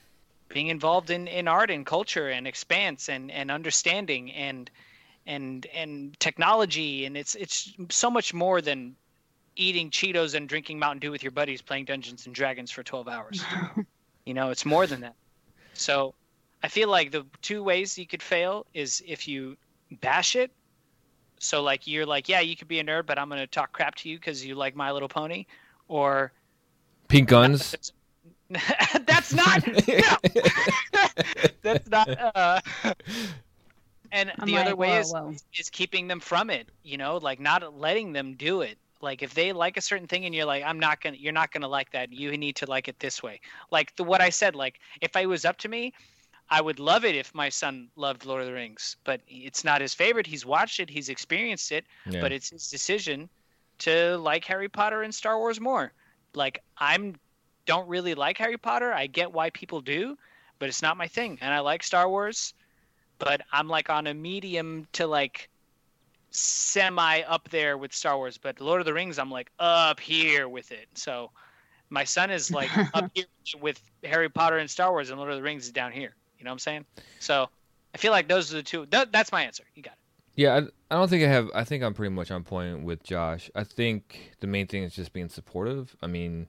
[0.49, 4.71] being involved in in art and culture and expanse and and understanding and
[5.27, 8.95] and and technology and it's it's so much more than
[9.57, 13.09] eating cheetos and drinking mountain dew with your buddies playing dungeons and dragons for 12
[13.09, 13.43] hours
[14.27, 15.15] you know, it's more than that.
[15.73, 16.15] So
[16.63, 19.57] I feel like the two ways you could fail is if you
[20.03, 20.51] bash it.
[21.39, 23.95] So like you're like, yeah, you could be a nerd, but I'm gonna talk crap
[23.97, 25.47] to you because you like My Little Pony,
[25.89, 26.33] or
[27.09, 27.93] pink guns.
[29.07, 29.67] that's not.
[29.67, 30.17] no.
[31.63, 32.09] that's not.
[32.35, 32.61] Uh...
[34.13, 35.35] And I'm the like, other way whoa, is whoa.
[35.59, 36.69] is keeping them from it.
[36.83, 38.79] You know, like not letting them do it.
[39.01, 41.53] Like if they like a certain thing and you're like, I'm not gonna, you're not
[41.53, 42.13] gonna like that.
[42.13, 43.41] You need to like it this way.
[43.71, 44.55] Like the what I said.
[44.55, 45.93] Like if it was up to me,
[46.49, 49.81] I would love it if my son loved Lord of the Rings, but it's not
[49.81, 50.27] his favorite.
[50.27, 52.21] He's watched it, he's experienced it, Yeah.
[52.21, 53.29] but it's his decision
[53.79, 55.93] to like Harry Potter and Star Wars more.
[56.35, 57.17] Like I'm
[57.67, 58.93] don't really like Harry Potter.
[58.93, 60.17] I get why people do,
[60.59, 61.39] but it's not my thing.
[61.41, 62.55] And I like Star Wars,
[63.19, 65.49] but I'm like on a medium to like
[66.31, 70.49] semi up there with Star Wars, but Lord of the Rings I'm like up here
[70.49, 70.89] with it.
[70.95, 71.31] So
[71.91, 73.27] my son is like up here
[73.61, 76.15] with Harry Potter and Star Wars and Lord of the Rings is down here.
[76.39, 76.85] You know what I'm saying?
[77.19, 77.49] So
[77.95, 78.87] I feel like those are the two.
[78.87, 79.65] Th- that's my answer.
[79.75, 79.99] You got it.
[80.35, 80.59] Yeah, I,
[80.95, 81.51] I don't think I have.
[81.55, 83.51] I think I'm pretty much on point with Josh.
[83.55, 85.97] I think the main thing is just being supportive.
[86.03, 86.47] I mean,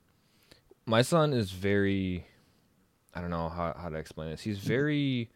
[0.88, 2.26] my son is very.
[3.14, 4.42] I don't know how how to explain this.
[4.42, 5.30] He's very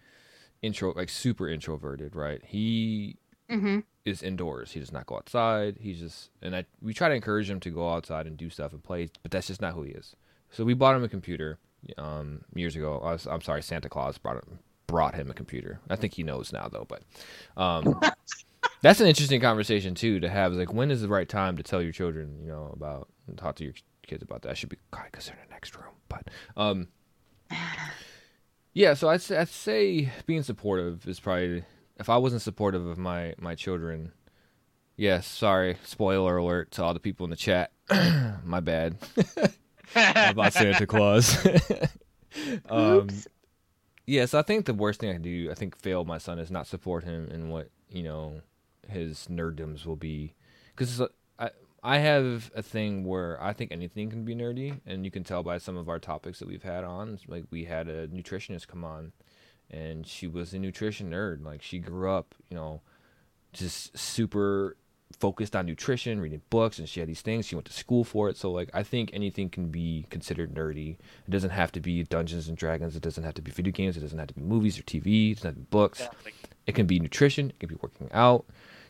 [0.61, 2.41] intro, like super introverted, right?
[2.45, 3.17] He
[3.49, 3.79] Mm-hmm.
[4.05, 4.71] is indoors.
[4.71, 5.77] He does not go outside.
[5.81, 8.71] He's just and I we try to encourage him to go outside and do stuff
[8.71, 10.15] and play, but that's just not who he is.
[10.51, 11.59] So we bought him a computer
[11.97, 12.99] um, years ago.
[13.03, 15.79] Was, I'm sorry, Santa Claus brought him brought him a computer.
[15.89, 17.03] I think he knows now though, but
[17.61, 18.01] um,
[18.81, 20.53] that's an interesting conversation too to have.
[20.53, 23.55] Like, when is the right time to tell your children, you know, about and talk
[23.57, 23.73] to your
[24.07, 24.57] kids about that?
[24.57, 26.87] Should be God because they're in the next room, but um,
[28.73, 28.93] yeah.
[28.93, 31.63] So I'd say, I'd say being supportive is probably
[31.99, 34.11] if I wasn't supportive of my my children.
[34.97, 37.71] Yes, sorry, spoiler alert to all the people in the chat.
[38.43, 38.97] my bad
[39.95, 41.43] about Santa Claus.
[42.69, 43.27] um, Oops.
[44.05, 46.39] yeah, so I think the worst thing I can do, I think, fail my son
[46.39, 48.41] is not support him in what you know
[48.87, 50.35] his nerddoms will be,
[50.75, 51.01] because
[51.83, 55.41] I have a thing where I think anything can be nerdy, and you can tell
[55.41, 57.17] by some of our topics that we've had on.
[57.27, 59.13] Like we had a nutritionist come on,
[59.69, 61.43] and she was a nutrition nerd.
[61.43, 62.81] Like she grew up, you know,
[63.51, 64.77] just super
[65.19, 67.47] focused on nutrition, reading books, and she had these things.
[67.47, 68.37] She went to school for it.
[68.37, 70.97] So like I think anything can be considered nerdy.
[71.27, 72.95] It doesn't have to be Dungeons and Dragons.
[72.95, 73.97] It doesn't have to be video games.
[73.97, 75.31] It doesn't have to be movies or TV.
[75.31, 76.07] It doesn't have to be books.
[76.67, 77.49] It can be nutrition.
[77.49, 78.45] It can be working out.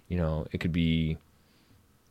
[0.10, 1.18] You know, it could be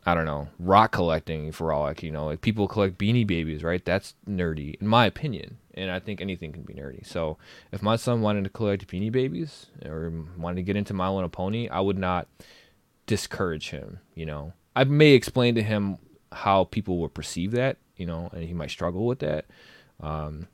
[0.07, 3.63] I don't know, rock collecting for all like you know, like people collect beanie babies,
[3.63, 3.85] right?
[3.85, 5.59] That's nerdy, in my opinion.
[5.75, 7.07] And I think anything can be nerdy.
[7.07, 7.39] So
[7.71, 11.29] if my son wanted to collect beanie babies or wanted to get into My Little
[11.29, 12.29] Pony, I would not
[13.07, 14.01] discourage him.
[14.15, 15.99] You know, I may explain to him
[16.33, 17.77] how people will perceive that.
[17.97, 19.45] You know, and he might struggle with that.
[20.01, 20.49] Um,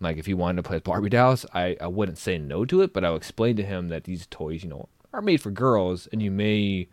[0.00, 2.92] like if he wanted to play Barbie dolls, I, I wouldn't say no to it,
[2.92, 6.22] but I'll explain to him that these toys, you know, are made for girls, and
[6.22, 6.88] you may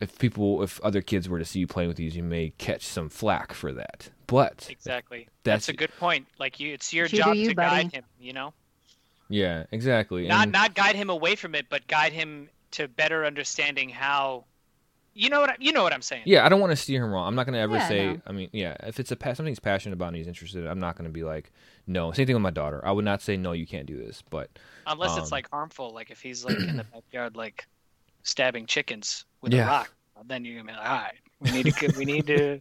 [0.00, 2.86] if people, if other kids were to see you playing with these, you may catch
[2.86, 4.10] some flack for that.
[4.26, 5.28] But Exactly.
[5.44, 6.26] That's- That's, a good point.
[6.38, 7.84] Like you, it's your You job you, to buddy.
[7.84, 8.04] guide him.
[8.20, 8.52] You know,
[9.28, 10.26] yeah, exactly.
[10.28, 14.44] not And- not guide him away from it, but guide him to better understanding how.
[15.18, 15.48] You know what?
[15.48, 16.24] I, you know what I'm saying.
[16.26, 17.26] Yeah, I don't want to steer him wrong.
[17.26, 18.06] I'm not going to ever Yeah, say.
[18.06, 18.20] no.
[18.26, 20.78] I mean, yeah, if it's a something he's passionate about and he's interested, in, I'm
[20.78, 21.52] not going to be like,
[21.86, 22.12] no.
[22.12, 22.84] Same thing with my daughter.
[22.84, 24.22] I would not say no, you can't do this.
[24.28, 24.50] But
[24.86, 27.66] Unless Um, it's like harmful, like if he's like in the backyard, like
[28.26, 29.64] stabbing chickens with Yeah.
[29.64, 29.92] a rock,
[30.26, 32.58] then you're gonna be like, all right, we need to, we need to,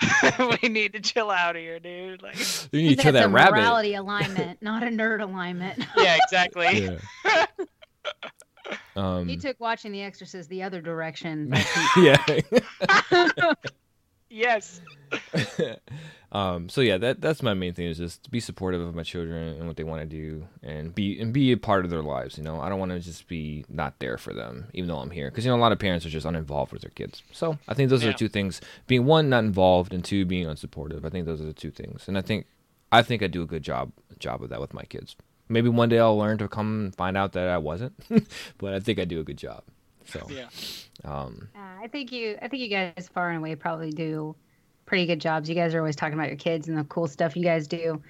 [0.62, 2.22] we need to chill out here, dude.
[2.22, 2.36] Like,
[2.72, 3.52] you need to kill that a rabbit.
[3.56, 5.84] morality alignment, not a nerd alignment.
[5.96, 6.84] yeah, exactly.
[7.24, 7.46] Yeah.
[8.96, 11.52] um, he took watching The Exorcist the other direction.
[11.96, 12.16] yeah.
[14.36, 14.82] Yes.
[16.32, 19.56] um, so yeah, that that's my main thing is just be supportive of my children
[19.56, 22.36] and what they want to do, and be and be a part of their lives.
[22.36, 25.10] You know, I don't want to just be not there for them, even though I'm
[25.10, 27.22] here, because you know a lot of parents are just uninvolved with their kids.
[27.32, 28.12] So I think those are Yeah.
[28.12, 31.04] the two things: being one, not involved, and two, being unsupportive.
[31.04, 32.46] I think those are the two things, and I think
[32.92, 35.16] I think I do a good job job of that with my kids.
[35.48, 37.94] Maybe one day I'll learn to come and find out that I wasn't,
[38.58, 39.62] but I think I do a good job.
[40.06, 40.48] So, Yeah.
[41.04, 44.34] um, Uh, I think you, I think you guys far and away probably do
[44.84, 45.48] pretty good jobs.
[45.48, 48.02] You guys are always talking about your kids and the cool stuff you guys do.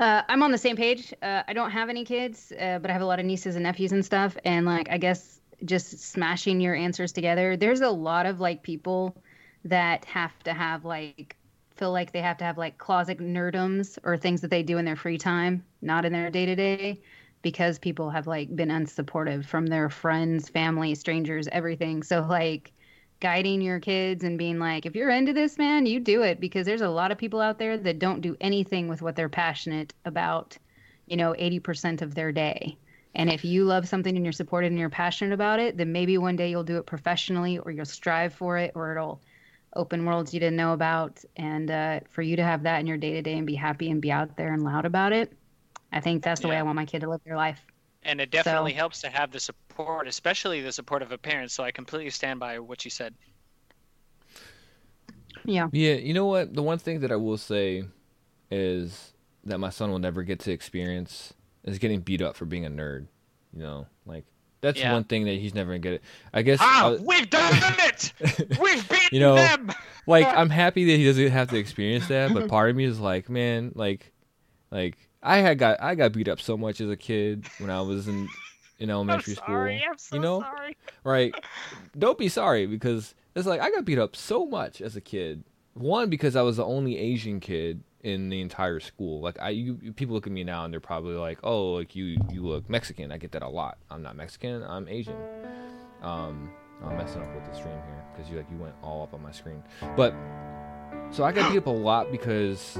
[0.00, 1.14] Uh, I'm on the same page.
[1.22, 3.62] Uh, I don't have any kids, uh, but I have a lot of nieces and
[3.62, 4.36] nephews and stuff.
[4.44, 7.56] And like, I guess just smashing your answers together.
[7.56, 9.16] There's a lot of like people
[9.64, 11.36] that have to have like
[11.76, 14.84] feel like they have to have like closet nerdums or things that they do in
[14.84, 17.00] their free time, not in their day to day,
[17.44, 22.02] because people have like been unsupportive from their friends, family, strangers, everything.
[22.02, 22.72] So like
[23.20, 26.66] guiding your kids and being like, if you're into this, man, you do it because
[26.66, 29.94] there's a lot of people out there that don't do anything with what they're passionate
[30.06, 30.56] about,
[31.06, 32.76] you know, 80% of their day.
[33.14, 36.18] And if you love something and you're supported and you're passionate about it, then maybe
[36.18, 39.20] one day you'll do it professionally or you'll strive for it or it'll
[39.76, 41.22] open worlds you didn't know about.
[41.36, 43.90] And uh, for you to have that in your day to day and be happy
[43.90, 45.32] and be out there and loud about it,
[45.94, 47.64] I think that's the way I want my kid to live their life.
[48.02, 51.50] And it definitely So- helps to have the support, especially the support of a parent.
[51.50, 53.14] So I completely stand by what you said.
[55.44, 55.68] Yeah.
[55.72, 56.54] Yeah, you know what?
[56.54, 57.84] The one thing that I will say
[58.50, 59.12] is
[59.44, 61.34] that my son will never get to experience
[61.64, 63.06] is getting beat up for being a nerd.
[63.52, 64.24] You know, like
[64.60, 64.92] that's Yeah.
[64.92, 65.92] one thing that he's never gonna get.
[65.94, 66.02] It.
[66.32, 66.58] I guess.
[66.60, 68.12] Ah, I- we've done it!
[68.60, 69.70] We've beaten You know, them!
[70.06, 72.98] like I'm happy that he doesn't have to experience that, but part of me is
[72.98, 74.12] like, man, like,
[74.70, 77.80] like I had got I got beat up so much as a kid when I
[77.80, 78.28] was in
[78.78, 79.78] in elementary sorry.
[79.80, 79.94] school.
[79.96, 80.76] So you know, sorry.
[81.02, 81.34] right?
[81.98, 85.42] Don't be sorry because it's like I got beat up so much as a kid.
[85.74, 89.20] One because I was the only Asian kid in the entire school.
[89.22, 91.96] Like I, you, you- people look at me now and they're probably like, "Oh, like
[91.96, 93.78] you, you look Mexican." I get that a lot.
[93.90, 94.62] I'm not Mexican.
[94.62, 95.16] I'm Asian.
[96.02, 96.50] Um,
[96.84, 99.22] I'm messing up with the stream here because you like you went all up on
[99.22, 99.62] my screen.
[99.96, 100.14] But
[101.14, 102.76] so I got beat up a lot because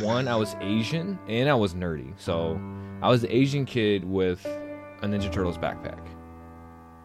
[0.00, 2.12] one, I was Asian and I was nerdy.
[2.18, 2.60] So
[3.00, 5.98] I was the Asian kid with a Ninja Turtles backpack.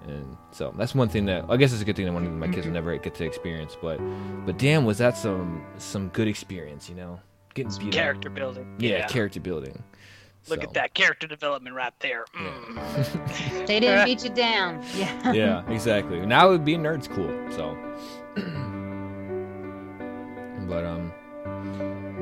[0.06, 2.32] And so that's one thing that I guess it's a good thing that one of
[2.34, 3.78] my kids will never get to experience.
[3.82, 4.00] But
[4.46, 7.20] but damn, was that some some good experience, you know?
[7.54, 7.94] Getting beat up.
[7.94, 8.76] Character building.
[8.78, 9.82] Yeah, character building.
[10.50, 12.26] Look So, at that character development right there.
[12.38, 13.66] Mm.
[13.68, 14.82] They didn't beat you down.
[14.96, 15.32] Yeah.
[15.34, 16.26] yeah, exactly.
[16.26, 17.28] Now it would be nerds cool.
[17.52, 17.78] So,
[20.68, 21.12] but um,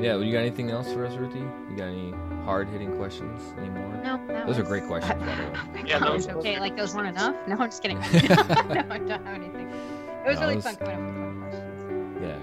[0.00, 0.16] yeah.
[0.16, 1.38] You got anything else for us, Ruthie?
[1.40, 2.12] You got any
[2.44, 4.00] hard hitting questions anymore?
[4.04, 5.82] No, that Those are great questions, by the way.
[5.86, 7.34] Yeah, those- okay, like those weren't enough.
[7.48, 7.98] No, I'm just kidding.
[8.00, 9.68] no, I don't have anything.
[9.68, 12.22] It was No, really it was- fun coming up with fun questions.
[12.22, 12.38] Yeah.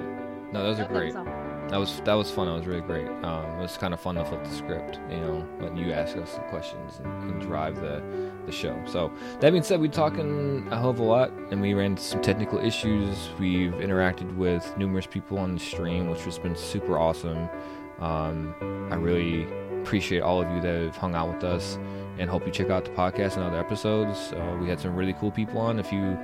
[0.52, 1.14] No, those are Nope, that great.
[1.74, 2.46] That was that was fun.
[2.46, 3.08] That was really great.
[3.24, 6.16] Um, it was kind of fun to flip the script, you know, letting you ask
[6.16, 8.04] us the questions and, and drive the
[8.46, 8.80] the show.
[8.86, 12.04] So that being said, we're talking a hell of a lot, and we ran into
[12.04, 13.32] some technical issues.
[13.40, 17.50] We've interacted with numerous people on the stream, which has been super awesome.
[18.00, 18.54] Um,
[18.92, 19.48] I really
[19.82, 21.80] appreciate all of you that have hung out with us,
[22.20, 24.32] and hope you check out the podcast and other episodes.
[24.32, 25.80] Uh, we had some really cool people on.
[25.80, 26.20] If you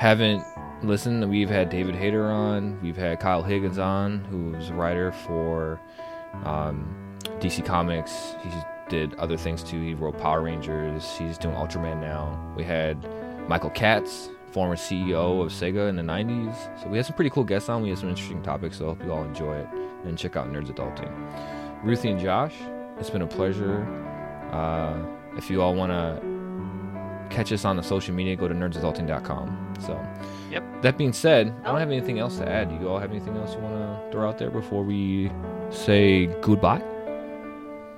[0.00, 0.42] haven't
[0.82, 5.78] listened, we've had David Hayter on, we've had Kyle Higgins on, who's a writer for
[6.44, 8.34] um, DC Comics.
[8.42, 8.50] He
[8.88, 9.78] did other things too.
[9.78, 11.18] He wrote Power Rangers.
[11.18, 12.54] He's doing Ultraman now.
[12.56, 12.96] We had
[13.46, 16.80] Michael Katz, former CEO of Sega in the 90s.
[16.82, 17.82] So we had some pretty cool guests on.
[17.82, 19.68] We had some interesting topics, so I hope you all enjoy it.
[20.06, 21.12] And check out Nerds Adulting.
[21.84, 22.54] Ruthie and Josh,
[22.98, 23.84] it's been a pleasure.
[24.50, 24.98] Uh,
[25.36, 26.39] if you all want to
[27.30, 29.74] catch us on the social media, go to nerdsadulting.com.
[29.80, 30.00] So,
[30.50, 30.82] Yep.
[30.82, 32.70] That being said, I don't have anything else to add.
[32.70, 35.30] Do you all have anything else you want to throw out there before we
[35.70, 36.82] say goodbye?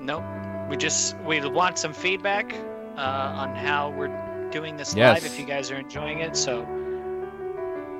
[0.00, 0.22] Nope.
[0.68, 2.54] We just we want some feedback
[2.98, 4.10] uh, on how we're
[4.50, 5.22] doing this Yes.
[5.22, 5.32] live.
[5.32, 6.62] If you guys are enjoying it, so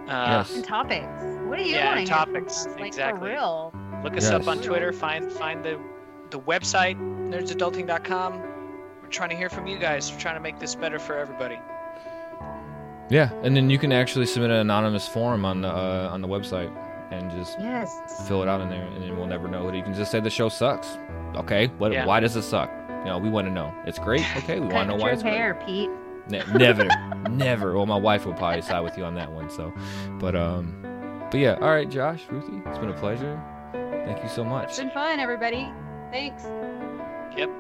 [0.09, 0.55] Uh, Yes.
[0.55, 1.07] And topics.
[1.47, 2.07] What are you Yeah, wanting?
[2.07, 3.21] topics, Like exactly.
[3.21, 3.73] for real.
[4.05, 4.93] Look us up on Twitter.
[4.93, 5.79] Find find the
[6.31, 6.97] the website
[7.31, 8.43] nerdsadulting.com.
[9.13, 10.11] We're trying to hear from you guys.
[10.11, 11.61] We're trying to make this better for everybody.
[13.11, 16.29] Yeah, and then you can actually submit an anonymous form on the uh, on the
[16.29, 16.75] website
[17.13, 18.27] and just Yes.
[18.27, 19.71] fill it out in there, and then we'll never know.
[19.71, 20.97] You can just say the show sucks.
[21.35, 21.93] Okay, what?
[21.93, 22.07] Yeah.
[22.07, 22.71] Why does it suck?
[23.01, 23.75] You know, we want to know.
[23.85, 24.25] It's great.
[24.39, 25.67] Okay, we want to know why your it's great.
[25.67, 25.91] Pete.
[26.31, 26.89] Ne- never,
[27.29, 27.75] never.
[27.77, 29.51] Well, my wife will probably side with you on that one.
[29.51, 29.75] So,
[30.21, 30.75] but um,
[31.31, 31.59] but yeah.
[31.61, 33.39] All right, Josh, Ruthie, it's been a pleasure.
[34.07, 34.71] Thank you so much.
[34.71, 35.71] It's been fun, everybody.
[36.11, 36.45] Thanks.
[37.37, 37.51] Yep.